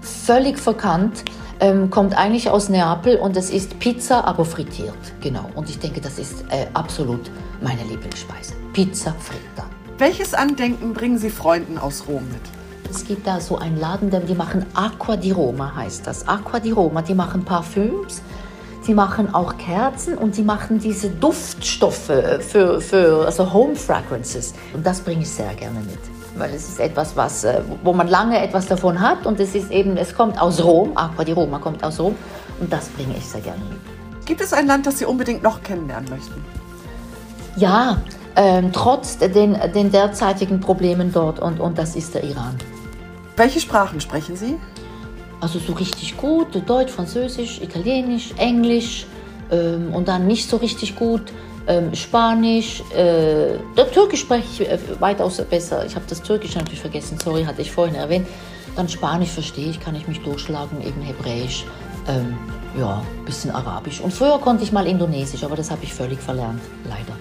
Völlig 0.00 0.60
verkannt, 0.60 1.24
ähm, 1.58 1.90
kommt 1.90 2.16
eigentlich 2.16 2.48
aus 2.50 2.68
Neapel 2.68 3.16
und 3.16 3.36
es 3.36 3.50
ist 3.50 3.80
Pizza, 3.80 4.24
aber 4.24 4.44
frittiert. 4.44 4.94
Genau. 5.20 5.50
Und 5.56 5.68
ich 5.68 5.80
denke, 5.80 6.00
das 6.00 6.20
ist 6.20 6.44
äh, 6.50 6.66
absolut 6.74 7.32
meine 7.62 7.82
Lieblingsspeise. 7.82 8.52
Pizza 8.74 9.12
Frita. 9.18 9.68
Welches 9.98 10.34
Andenken 10.34 10.92
bringen 10.92 11.18
Sie 11.18 11.30
Freunden 11.30 11.78
aus 11.78 12.04
Rom 12.06 12.28
mit? 12.28 12.88
Es 12.88 13.04
gibt 13.04 13.26
da 13.26 13.40
so 13.40 13.58
einen 13.58 13.80
Laden, 13.80 14.12
die 14.28 14.34
machen 14.34 14.64
Aqua 14.74 15.16
di 15.16 15.32
Roma, 15.32 15.74
heißt 15.74 16.06
das. 16.06 16.28
Aqua 16.28 16.60
di 16.60 16.70
Roma, 16.70 17.02
die 17.02 17.14
machen 17.14 17.44
Parfüms 17.44 18.22
Sie 18.84 18.92
machen 18.92 19.34
auch 19.34 19.56
Kerzen 19.56 20.18
und 20.18 20.34
sie 20.34 20.42
machen 20.42 20.78
diese 20.78 21.08
Duftstoffe 21.08 22.12
für, 22.40 22.82
für 22.82 23.24
also 23.24 23.50
Home 23.50 23.76
Fragrances. 23.76 24.52
Und 24.74 24.84
das 24.86 25.00
bringe 25.00 25.22
ich 25.22 25.30
sehr 25.30 25.54
gerne 25.54 25.80
mit. 25.80 25.98
Weil 26.36 26.52
es 26.52 26.68
ist 26.68 26.80
etwas, 26.80 27.16
was, 27.16 27.44
äh, 27.44 27.62
wo 27.82 27.94
man 27.94 28.08
lange 28.08 28.38
etwas 28.38 28.66
davon 28.66 29.00
hat 29.00 29.24
und 29.24 29.40
es 29.40 29.54
ist 29.54 29.70
eben, 29.70 29.96
es 29.96 30.14
kommt 30.14 30.38
aus 30.38 30.62
Rom, 30.62 30.94
Aqua 30.96 31.24
di 31.24 31.32
Roma 31.32 31.58
kommt 31.60 31.82
aus 31.82 31.98
Rom 31.98 32.14
und 32.60 32.70
das 32.70 32.88
bringe 32.88 33.16
ich 33.16 33.24
sehr 33.24 33.40
gerne 33.40 33.62
mit. 33.64 34.26
Gibt 34.26 34.42
es 34.42 34.52
ein 34.52 34.66
Land, 34.66 34.86
das 34.86 34.98
Sie 34.98 35.06
unbedingt 35.06 35.42
noch 35.42 35.62
kennenlernen 35.62 36.10
möchten? 36.10 36.44
Ja, 37.56 38.02
ähm, 38.36 38.70
trotz 38.70 39.16
den, 39.16 39.56
den 39.74 39.92
derzeitigen 39.92 40.60
Problemen 40.60 41.10
dort 41.10 41.38
und, 41.40 41.58
und 41.58 41.78
das 41.78 41.96
ist 41.96 42.14
der 42.14 42.24
Iran. 42.24 42.58
Welche 43.36 43.60
Sprachen 43.60 44.02
sprechen 44.02 44.36
Sie? 44.36 44.58
Also 45.44 45.58
so 45.58 45.74
richtig 45.74 46.16
gut, 46.16 46.46
Deutsch, 46.66 46.90
Französisch, 46.90 47.60
Italienisch, 47.60 48.32
Englisch 48.38 49.04
ähm, 49.50 49.92
und 49.92 50.08
dann 50.08 50.26
nicht 50.26 50.48
so 50.48 50.56
richtig 50.56 50.96
gut 50.96 51.20
ähm, 51.66 51.94
Spanisch. 51.94 52.82
Äh, 52.96 53.58
Türkisch 53.92 54.20
spreche 54.20 54.46
ich 54.62 54.70
äh, 54.70 54.78
weitaus 55.00 55.36
besser. 55.42 55.84
Ich 55.84 55.96
habe 55.96 56.06
das 56.08 56.22
Türkisch 56.22 56.54
natürlich 56.54 56.80
vergessen, 56.80 57.18
sorry, 57.22 57.44
hatte 57.44 57.60
ich 57.60 57.70
vorhin 57.70 57.94
erwähnt. 57.94 58.26
Dann 58.74 58.88
Spanisch 58.88 59.28
verstehe 59.28 59.68
ich, 59.68 59.80
kann 59.80 59.94
ich 59.94 60.08
mich 60.08 60.22
durchschlagen, 60.22 60.80
eben 60.80 61.02
Hebräisch, 61.02 61.66
ähm, 62.08 62.38
ja, 62.80 63.02
ein 63.18 63.24
bisschen 63.26 63.50
Arabisch. 63.50 64.00
Und 64.00 64.14
früher 64.14 64.38
konnte 64.38 64.64
ich 64.64 64.72
mal 64.72 64.86
Indonesisch, 64.86 65.44
aber 65.44 65.56
das 65.56 65.70
habe 65.70 65.84
ich 65.84 65.92
völlig 65.92 66.20
verlernt, 66.20 66.62
leider. 66.84 67.18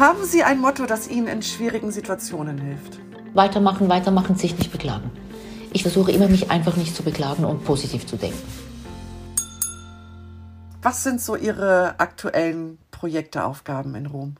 Haben 0.00 0.24
Sie 0.24 0.42
ein 0.42 0.58
Motto, 0.58 0.84
das 0.86 1.08
Ihnen 1.08 1.28
in 1.28 1.42
schwierigen 1.42 1.92
Situationen 1.92 2.58
hilft? 2.58 2.98
Weitermachen, 3.34 3.88
weitermachen, 3.88 4.34
sich 4.34 4.58
nicht 4.58 4.72
beklagen. 4.72 5.12
Ich 5.74 5.82
versuche 5.82 6.12
immer, 6.12 6.28
mich 6.28 6.50
einfach 6.50 6.76
nicht 6.76 6.94
zu 6.94 7.02
beklagen 7.02 7.44
und 7.44 7.64
positiv 7.64 8.06
zu 8.06 8.16
denken. 8.16 8.38
Was 10.82 11.02
sind 11.02 11.20
so 11.20 11.36
Ihre 11.36 11.94
aktuellen 11.98 12.78
Projekte, 12.90 13.44
Aufgaben 13.44 13.94
in 13.94 14.06
Rom? 14.06 14.36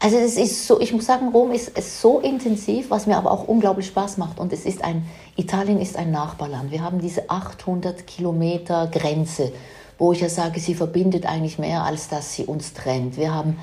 Also 0.00 0.16
es 0.16 0.36
ist 0.36 0.66
so, 0.66 0.80
ich 0.80 0.92
muss 0.92 1.06
sagen, 1.06 1.28
Rom 1.28 1.52
ist, 1.52 1.78
ist, 1.78 2.00
so 2.00 2.20
intensiv, 2.20 2.90
was 2.90 3.06
mir 3.06 3.16
aber 3.16 3.30
auch 3.30 3.46
unglaublich 3.46 3.86
Spaß 3.86 4.18
macht. 4.18 4.38
Und 4.38 4.52
es 4.52 4.64
ist 4.64 4.82
ein, 4.82 5.06
Italien 5.36 5.80
ist 5.80 5.96
ein 5.96 6.10
Nachbarland. 6.10 6.70
Wir 6.70 6.82
haben 6.82 7.00
diese 7.00 7.30
800 7.30 8.06
Kilometer 8.06 8.88
Grenze, 8.88 9.52
wo 9.98 10.12
ich 10.12 10.20
ja 10.20 10.28
sage, 10.28 10.58
sie 10.58 10.74
verbindet 10.74 11.24
eigentlich 11.26 11.58
mehr, 11.58 11.84
als 11.84 12.08
dass 12.08 12.34
sie 12.34 12.44
uns 12.44 12.74
trennt. 12.74 13.16
Wir 13.16 13.32
haben 13.32 13.58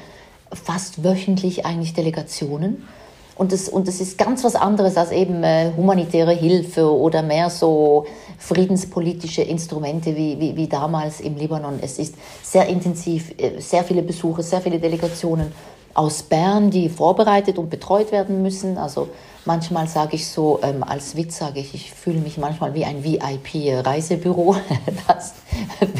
fast 0.54 1.04
wöchentlich 1.04 1.66
eigentlich 1.66 1.94
Delegationen 1.94 2.84
und 3.42 3.52
es, 3.54 3.70
und 3.70 3.88
ist 3.88 4.20
ganz 4.20 4.44
was 4.44 4.54
anderes 4.54 4.98
als 4.98 5.12
eben 5.12 5.44
äh, 5.44 5.72
humanitäre 5.76 6.32
Hilfe 6.32 6.86
oder 6.86 7.24
mehr 7.24 7.50
so 7.50 8.06
friedenspolitische 8.38 9.42
Instrumente 9.42 10.16
wie, 10.16 10.40
wie, 10.40 10.56
wie 10.56 10.68
damals 10.68 11.22
im 11.22 11.36
Libanon. 11.38 11.80
Es 11.82 11.98
ist 11.98 12.14
sehr 12.44 12.68
intensiv, 12.68 13.34
äh, 13.40 13.60
sehr 13.60 13.84
viele 13.84 14.04
Besuche, 14.04 14.44
sehr 14.44 14.62
viele 14.62 14.78
Delegationen 14.78 15.52
aus 15.94 16.24
Bern, 16.24 16.72
die 16.72 16.90
vorbereitet 16.90 17.58
und 17.58 17.70
betreut 17.70 18.12
werden 18.12 18.42
müssen. 18.42 18.78
Also 18.78 19.10
manchmal 19.46 19.88
sage 19.88 20.16
ich 20.16 20.28
so, 20.28 20.60
ähm, 20.64 20.84
als 20.84 21.16
Witz 21.16 21.38
sage 21.38 21.60
ich, 21.60 21.74
ich 21.74 21.92
fühle 21.92 22.20
mich 22.20 22.38
manchmal 22.38 22.74
wie 22.74 22.86
ein 22.86 23.04
VIP-Reisebüro, 23.04 24.56
das 25.08 25.34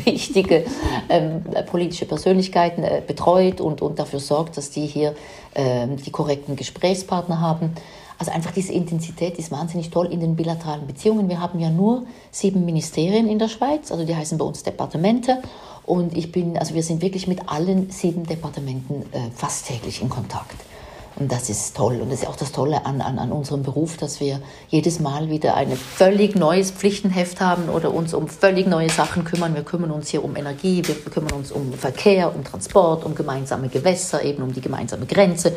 wichtige 0.06 0.66
ähm, 1.10 1.44
politische 1.66 2.06
Persönlichkeiten 2.06 2.84
äh, 2.84 3.02
betreut 3.06 3.62
und, 3.62 3.82
und 3.82 4.00
dafür 4.00 4.20
sorgt, 4.20 4.58
dass 4.58 4.70
die 4.70 4.86
hier 4.86 5.16
ähm, 5.56 5.98
die 5.98 6.12
korrekten 6.12 6.56
Gesprächspartner 6.56 7.42
haben. 7.42 7.74
Also 8.22 8.32
einfach 8.34 8.52
diese 8.52 8.72
Intensität 8.72 9.40
ist 9.40 9.50
wahnsinnig 9.52 9.90
toll 9.90 10.06
in 10.12 10.20
den 10.20 10.36
bilateralen 10.36 10.86
Beziehungen. 10.86 11.28
Wir 11.28 11.42
haben 11.42 11.60
ja 11.60 11.72
nur 11.72 12.04
sieben 12.30 12.66
Ministerien 12.66 13.28
in 13.28 13.40
der 13.40 13.48
Schweiz, 13.48 13.92
also 13.92 14.06
die 14.06 14.16
heißen 14.16 14.38
bei 14.38 14.46
uns 14.46 14.62
Departemente. 14.62 15.42
Und 15.84 16.16
ich 16.16 16.32
bin, 16.32 16.58
also 16.58 16.76
wir 16.76 16.84
sind 16.84 17.02
wirklich 17.02 17.28
mit 17.28 17.50
allen 17.50 17.90
sieben 17.90 18.26
Departementen 18.26 19.02
äh, 19.14 19.30
fast 19.36 19.68
täglich 19.68 20.02
in 20.02 20.10
Kontakt. 20.10 20.56
Und 21.18 21.32
das 21.32 21.50
ist 21.50 21.76
toll. 21.76 22.00
Und 22.02 22.12
das 22.12 22.22
ist 22.22 22.28
auch 22.28 22.36
das 22.36 22.52
Tolle 22.52 22.86
an, 22.86 23.02
an, 23.02 23.20
an 23.20 23.32
unserem 23.32 23.64
Beruf, 23.64 23.98
dass 23.98 24.20
wir 24.20 24.42
jedes 24.70 25.00
Mal 25.00 25.30
wieder 25.30 25.56
ein 25.56 25.72
völlig 25.76 26.36
neues 26.36 26.72
Pflichtenheft 26.72 27.42
haben 27.42 27.70
oder 27.70 27.94
uns 27.94 28.14
um 28.14 28.28
völlig 28.28 28.68
neue 28.68 28.90
Sachen 28.90 29.26
kümmern. 29.26 29.54
Wir 29.54 29.64
kümmern 29.64 29.92
uns 29.92 30.10
hier 30.10 30.24
um 30.24 30.36
Energie, 30.36 30.82
wir 30.86 30.96
kümmern 30.96 31.34
uns 31.34 31.52
um 31.52 31.74
Verkehr, 31.74 32.34
um 32.34 32.44
Transport, 32.44 33.04
um 33.06 33.14
gemeinsame 33.14 33.68
Gewässer, 33.68 34.24
eben 34.24 34.42
um 34.42 34.54
die 34.54 34.62
gemeinsame 34.62 35.06
Grenze. 35.06 35.54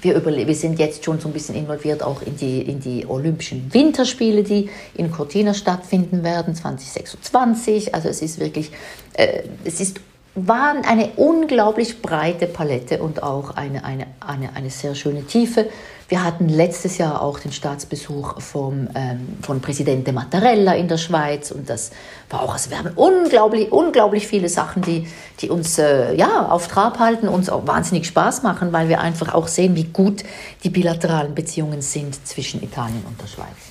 Wir, 0.00 0.24
wir 0.24 0.54
sind 0.54 0.78
jetzt 0.78 1.04
schon 1.04 1.18
so 1.18 1.28
ein 1.28 1.32
bisschen 1.32 1.54
involviert 1.54 2.02
auch 2.02 2.22
in 2.22 2.36
die, 2.36 2.62
in 2.62 2.80
die 2.80 3.06
Olympischen 3.06 3.72
Winterspiele, 3.72 4.42
die 4.42 4.70
in 4.94 5.10
Cortina 5.10 5.54
stattfinden 5.54 6.22
werden, 6.22 6.54
2026. 6.54 7.94
Also 7.94 8.08
es 8.08 8.22
ist 8.22 8.38
wirklich, 8.38 8.70
äh, 9.14 9.42
es 9.64 9.80
ist 9.80 10.00
waren 10.46 10.84
eine 10.84 11.08
unglaublich 11.16 12.02
breite 12.02 12.46
Palette 12.46 13.02
und 13.02 13.22
auch 13.22 13.56
eine, 13.56 13.84
eine, 13.84 14.06
eine, 14.20 14.54
eine 14.54 14.70
sehr 14.70 14.94
schöne 14.94 15.24
Tiefe. 15.24 15.68
Wir 16.08 16.24
hatten 16.24 16.48
letztes 16.48 16.96
Jahr 16.96 17.20
auch 17.20 17.38
den 17.38 17.52
Staatsbesuch 17.52 18.40
vom, 18.40 18.88
ähm, 18.94 19.36
von 19.42 19.60
Präsident 19.60 20.10
Mattarella 20.12 20.74
in 20.74 20.88
der 20.88 20.96
Schweiz 20.96 21.50
und 21.50 21.68
das 21.68 21.90
war 22.30 22.42
auch, 22.42 22.54
also 22.54 22.70
wir 22.70 22.78
haben 22.78 22.92
unglaublich, 22.94 23.70
unglaublich 23.70 24.26
viele 24.26 24.48
Sachen, 24.48 24.80
die, 24.82 25.06
die 25.40 25.50
uns 25.50 25.78
äh, 25.78 26.14
ja, 26.14 26.46
auf 26.48 26.68
Trab 26.68 26.98
halten, 26.98 27.28
uns 27.28 27.50
auch 27.50 27.66
wahnsinnig 27.66 28.06
Spaß 28.06 28.42
machen, 28.42 28.72
weil 28.72 28.88
wir 28.88 29.00
einfach 29.00 29.34
auch 29.34 29.48
sehen, 29.48 29.76
wie 29.76 29.84
gut 29.84 30.24
die 30.64 30.70
bilateralen 30.70 31.34
Beziehungen 31.34 31.82
sind 31.82 32.26
zwischen 32.26 32.62
Italien 32.62 33.04
und 33.06 33.20
der 33.20 33.26
Schweiz. 33.26 33.67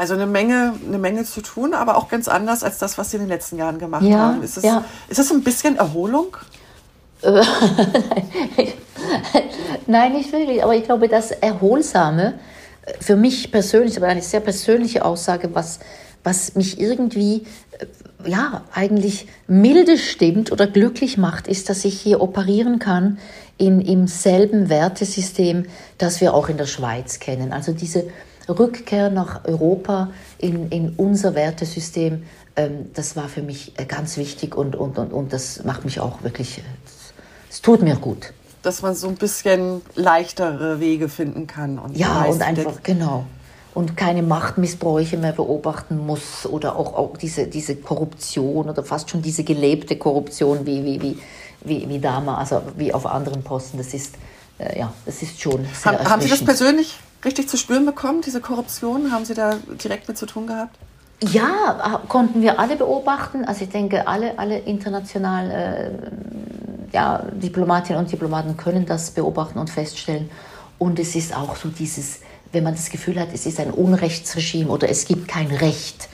Also 0.00 0.14
eine 0.14 0.24
Menge, 0.24 0.72
eine 0.88 0.96
Menge 0.96 1.24
zu 1.24 1.42
tun, 1.42 1.74
aber 1.74 1.98
auch 1.98 2.08
ganz 2.08 2.26
anders 2.26 2.64
als 2.64 2.78
das, 2.78 2.96
was 2.96 3.10
Sie 3.10 3.18
in 3.18 3.24
den 3.24 3.28
letzten 3.28 3.58
Jahren 3.58 3.78
gemacht 3.78 4.02
ja, 4.02 4.18
haben. 4.18 4.42
Ist 4.42 4.56
das, 4.56 4.64
ja. 4.64 4.82
ist 5.10 5.18
das 5.18 5.30
ein 5.30 5.42
bisschen 5.42 5.76
Erholung? 5.76 6.38
Nein, 9.86 10.12
nicht 10.14 10.32
wirklich. 10.32 10.64
Aber 10.64 10.74
ich 10.74 10.84
glaube, 10.84 11.06
das 11.08 11.32
Erholsame, 11.32 12.38
äh, 12.86 12.94
für 12.98 13.14
mich 13.14 13.52
persönlich, 13.52 13.98
aber 13.98 14.06
eine 14.06 14.22
sehr 14.22 14.40
persönliche 14.40 15.04
Aussage, 15.04 15.54
was, 15.54 15.80
was 16.24 16.54
mich 16.54 16.80
irgendwie, 16.80 17.44
äh, 17.78 17.84
ja, 18.24 18.62
eigentlich 18.72 19.28
milde 19.48 19.98
stimmt 19.98 20.50
oder 20.50 20.66
glücklich 20.66 21.18
macht, 21.18 21.46
ist, 21.46 21.68
dass 21.68 21.84
ich 21.84 22.00
hier 22.00 22.22
operieren 22.22 22.78
kann 22.78 23.18
in, 23.58 23.82
im 23.82 24.06
selben 24.06 24.70
Wertesystem, 24.70 25.66
das 25.98 26.22
wir 26.22 26.32
auch 26.32 26.48
in 26.48 26.56
der 26.56 26.64
Schweiz 26.64 27.18
kennen. 27.18 27.52
Also 27.52 27.72
diese 27.72 28.06
Rückkehr 28.58 29.10
nach 29.10 29.44
Europa 29.44 30.10
in, 30.38 30.68
in 30.70 30.94
unser 30.96 31.34
Wertesystem, 31.34 32.24
ähm, 32.56 32.90
das 32.94 33.16
war 33.16 33.28
für 33.28 33.42
mich 33.42 33.78
äh, 33.78 33.84
ganz 33.84 34.16
wichtig 34.16 34.56
und, 34.56 34.76
und, 34.76 34.98
und, 34.98 35.12
und 35.12 35.32
das 35.32 35.64
macht 35.64 35.84
mich 35.84 36.00
auch 36.00 36.22
wirklich, 36.22 36.62
es 37.50 37.60
tut 37.62 37.82
mir 37.82 37.96
gut. 37.96 38.32
Dass 38.62 38.82
man 38.82 38.94
so 38.94 39.08
ein 39.08 39.14
bisschen 39.14 39.80
leichtere 39.94 40.80
Wege 40.80 41.08
finden 41.08 41.46
kann. 41.46 41.78
Und 41.78 41.96
ja, 41.96 42.24
und 42.24 42.42
einfach, 42.42 42.82
genau. 42.82 43.24
Und 43.72 43.96
keine 43.96 44.22
Machtmissbräuche 44.22 45.16
mehr 45.16 45.32
beobachten 45.32 46.04
muss 46.04 46.44
oder 46.44 46.76
auch, 46.76 46.94
auch 46.94 47.16
diese, 47.16 47.46
diese 47.46 47.76
Korruption 47.76 48.68
oder 48.68 48.82
fast 48.82 49.08
schon 49.08 49.22
diese 49.22 49.44
gelebte 49.44 49.96
Korruption, 49.96 50.66
wie, 50.66 50.84
wie, 50.84 51.00
wie 51.00 51.18
wie, 51.64 51.88
wie 51.88 51.98
damals, 51.98 52.52
also 52.52 52.66
wie 52.76 52.92
auf 52.92 53.06
anderen 53.06 53.42
Posten. 53.42 53.78
Das 53.78 53.94
ist, 53.94 54.14
äh, 54.58 54.78
ja, 54.78 54.92
das 55.06 55.22
ist 55.22 55.40
schon 55.40 55.64
sehr 55.64 55.92
Haben, 55.92 56.08
haben 56.08 56.22
Sie 56.22 56.28
das 56.28 56.44
persönlich 56.44 56.98
richtig 57.24 57.48
zu 57.48 57.56
spüren 57.56 57.86
bekommen, 57.86 58.22
diese 58.22 58.40
Korruption? 58.40 59.12
Haben 59.12 59.24
Sie 59.24 59.34
da 59.34 59.56
direkt 59.82 60.08
mit 60.08 60.16
zu 60.18 60.26
tun 60.26 60.46
gehabt? 60.46 60.76
Ja, 61.22 62.00
konnten 62.08 62.40
wir 62.40 62.58
alle 62.58 62.76
beobachten. 62.76 63.44
Also 63.44 63.64
ich 63.64 63.70
denke, 63.70 64.06
alle, 64.06 64.38
alle 64.38 64.58
internationalen 64.58 65.50
äh, 65.50 65.90
ja, 66.92 67.24
Diplomatinnen 67.32 68.02
und 68.02 68.10
Diplomaten 68.10 68.56
können 68.56 68.86
das 68.86 69.10
beobachten 69.10 69.58
und 69.58 69.68
feststellen. 69.68 70.30
Und 70.78 70.98
es 70.98 71.14
ist 71.14 71.36
auch 71.36 71.56
so 71.56 71.68
dieses, 71.68 72.20
wenn 72.52 72.64
man 72.64 72.74
das 72.74 72.88
Gefühl 72.88 73.20
hat, 73.20 73.28
es 73.34 73.44
ist 73.44 73.60
ein 73.60 73.70
Unrechtsregime 73.70 74.70
oder 74.70 74.88
es 74.88 75.04
gibt 75.04 75.28
kein 75.28 75.48
Recht. 75.48 76.08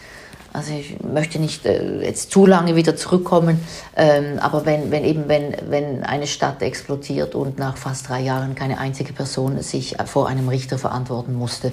Also 0.56 0.72
ich 0.72 0.96
möchte 1.02 1.38
nicht 1.38 1.66
äh, 1.66 2.00
jetzt 2.02 2.30
zu 2.30 2.46
lange 2.46 2.76
wieder 2.76 2.96
zurückkommen, 2.96 3.60
ähm, 3.94 4.38
aber 4.40 4.64
wenn, 4.64 4.90
wenn 4.90 5.04
eben 5.04 5.28
wenn, 5.28 5.54
wenn 5.68 6.02
eine 6.02 6.26
Stadt 6.26 6.62
explodiert 6.62 7.34
und 7.34 7.58
nach 7.58 7.76
fast 7.76 8.08
drei 8.08 8.22
Jahren 8.22 8.54
keine 8.54 8.78
einzige 8.78 9.12
Person 9.12 9.60
sich 9.60 9.96
vor 10.06 10.28
einem 10.28 10.48
Richter 10.48 10.78
verantworten 10.78 11.34
musste, 11.34 11.72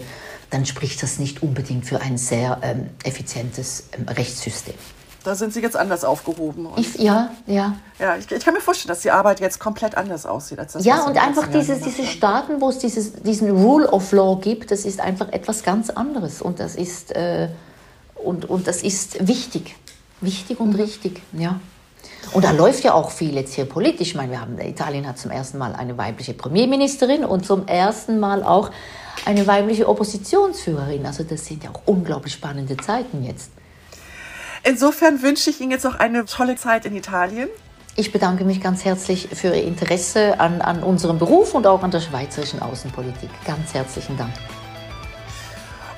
dann 0.50 0.66
spricht 0.66 1.02
das 1.02 1.18
nicht 1.18 1.42
unbedingt 1.42 1.86
für 1.86 2.02
ein 2.02 2.18
sehr 2.18 2.60
ähm, 2.62 2.90
effizientes 3.06 3.86
ähm, 3.98 4.06
Rechtssystem. 4.10 4.76
Da 5.24 5.36
sind 5.36 5.54
Sie 5.54 5.62
jetzt 5.62 5.78
anders 5.78 6.04
aufgehoben. 6.04 6.68
Ich, 6.76 6.96
ja, 6.96 7.30
ja. 7.48 7.78
Ja, 8.00 8.18
ich, 8.18 8.30
ich, 8.30 8.44
kann 8.44 8.54
mir 8.54 8.60
vorstellen, 8.60 8.90
dass 8.90 9.00
die 9.00 9.12
Arbeit 9.12 9.40
jetzt 9.40 9.62
komplett 9.62 9.96
anders 9.96 10.26
aussieht 10.26 10.60
als 10.60 10.74
das. 10.74 10.84
Ja, 10.84 11.06
und 11.06 11.18
einfach 11.18 11.48
diese, 11.48 11.78
diese 11.78 12.04
Staaten, 12.04 12.60
wo 12.60 12.68
es 12.68 12.80
dieses, 12.80 13.14
diesen 13.14 13.50
Rule 13.50 13.90
of 13.90 14.12
Law 14.12 14.36
gibt, 14.42 14.72
das 14.72 14.84
ist 14.84 15.00
einfach 15.00 15.32
etwas 15.32 15.64
ganz 15.64 15.90
anderes. 15.90 16.42
Und 16.42 16.60
das 16.60 16.76
ist, 16.76 17.16
äh, 17.16 17.48
und, 18.24 18.50
und 18.50 18.68
das 18.68 18.84
ist 18.84 19.28
wichtig. 19.28 19.76
Wichtig 20.22 20.60
und 20.60 20.70
mhm. 20.70 20.76
richtig, 20.76 21.22
ja. 21.34 21.60
Und 22.32 22.46
da 22.46 22.52
läuft 22.52 22.84
ja 22.84 22.94
auch 22.94 23.12
viel 23.12 23.36
jetzt 23.36 23.54
hier 23.54 23.66
politisch. 23.66 24.10
Ich 24.10 24.16
meine, 24.16 24.32
wir 24.32 24.42
haben, 24.42 24.58
Italien 24.60 25.08
hat 25.08 25.20
zum 25.20 25.32
ersten 25.32 25.58
Mal 25.58 25.76
eine 25.76 25.98
weibliche 25.98 26.34
Premierministerin 26.34 27.26
und 27.26 27.46
zum 27.46 27.68
ersten 27.68 28.20
Mal 28.20 28.44
auch 28.44 28.72
eine 29.26 29.46
weibliche 29.46 29.88
Oppositionsführerin. 29.88 31.06
Also 31.06 31.24
das 31.24 31.46
sind 31.46 31.64
ja 31.64 31.72
auch 31.72 31.82
unglaublich 31.86 32.34
spannende 32.34 32.78
Zeiten 32.78 33.24
jetzt. 33.24 33.52
Insofern 34.64 35.22
wünsche 35.22 35.50
ich 35.50 35.60
Ihnen 35.60 35.72
jetzt 35.72 35.86
auch 35.86 35.96
eine 35.96 36.26
tolle 36.26 36.56
Zeit 36.56 36.86
in 36.86 36.96
Italien. 36.96 37.50
Ich 37.96 38.12
bedanke 38.12 38.46
mich 38.46 38.62
ganz 38.62 38.86
herzlich 38.86 39.28
für 39.34 39.50
Ihr 39.50 39.64
Interesse 39.64 40.40
an, 40.40 40.62
an 40.62 40.82
unserem 40.82 41.20
Beruf 41.20 41.54
und 41.54 41.68
auch 41.68 41.84
an 41.84 41.92
der 41.92 42.00
schweizerischen 42.00 42.62
Außenpolitik. 42.62 43.30
Ganz 43.46 43.74
herzlichen 43.74 44.18
Dank. 44.18 44.32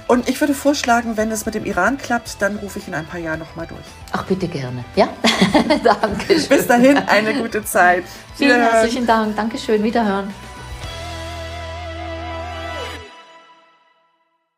Und 0.07 0.29
ich 0.29 0.39
würde 0.39 0.53
vorschlagen, 0.53 1.17
wenn 1.17 1.31
es 1.31 1.47
mit 1.47 1.55
dem 1.55 1.65
Iran 1.65 1.97
klappt, 1.97 2.39
dann 2.39 2.57
rufe 2.57 2.77
ich 2.77 2.87
in 2.87 2.93
ein 2.93 3.07
paar 3.07 3.19
Jahren 3.19 3.39
nochmal 3.39 3.65
durch. 3.65 3.81
Ach, 4.11 4.23
bitte 4.25 4.47
gerne. 4.47 4.85
Ja, 4.95 5.09
danke. 5.83 6.39
Schön. 6.39 6.49
Bis 6.49 6.67
dahin 6.67 6.97
eine 6.97 7.33
gute 7.33 7.65
Zeit. 7.65 8.03
Vielen 8.35 8.61
herzlichen 8.61 9.07
Dank. 9.07 9.35
Dankeschön. 9.35 9.81
Wiederhören. 9.81 10.31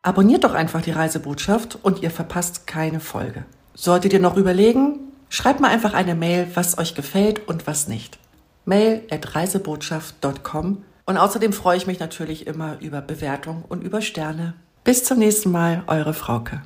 Abonniert 0.02 0.44
doch 0.44 0.54
einfach 0.54 0.82
die 0.82 0.90
Reisebotschaft 0.90 1.78
und 1.82 2.02
ihr 2.02 2.10
verpasst 2.10 2.66
keine 2.66 3.00
Folge. 3.00 3.44
Solltet 3.74 4.12
ihr 4.12 4.20
noch 4.20 4.36
überlegen, 4.36 4.98
schreibt 5.30 5.60
mal 5.60 5.70
einfach 5.70 5.94
eine 5.94 6.14
Mail, 6.14 6.48
was 6.54 6.76
euch 6.78 6.94
gefällt 6.94 7.48
und 7.48 7.66
was 7.66 7.88
nicht. 7.88 8.18
Mail 8.66 9.02
at 9.10 9.34
reisebotschaft.com 9.34 10.84
und 11.06 11.16
außerdem 11.16 11.54
freue 11.54 11.78
ich 11.78 11.86
mich 11.86 12.00
natürlich 12.00 12.46
immer 12.46 12.78
über 12.80 13.00
Bewertung 13.00 13.64
und 13.66 13.82
über 13.82 14.02
Sterne. 14.02 14.54
Bis 14.84 15.04
zum 15.04 15.18
nächsten 15.18 15.50
Mal, 15.50 15.82
eure 15.86 16.14
Frauke. 16.14 16.62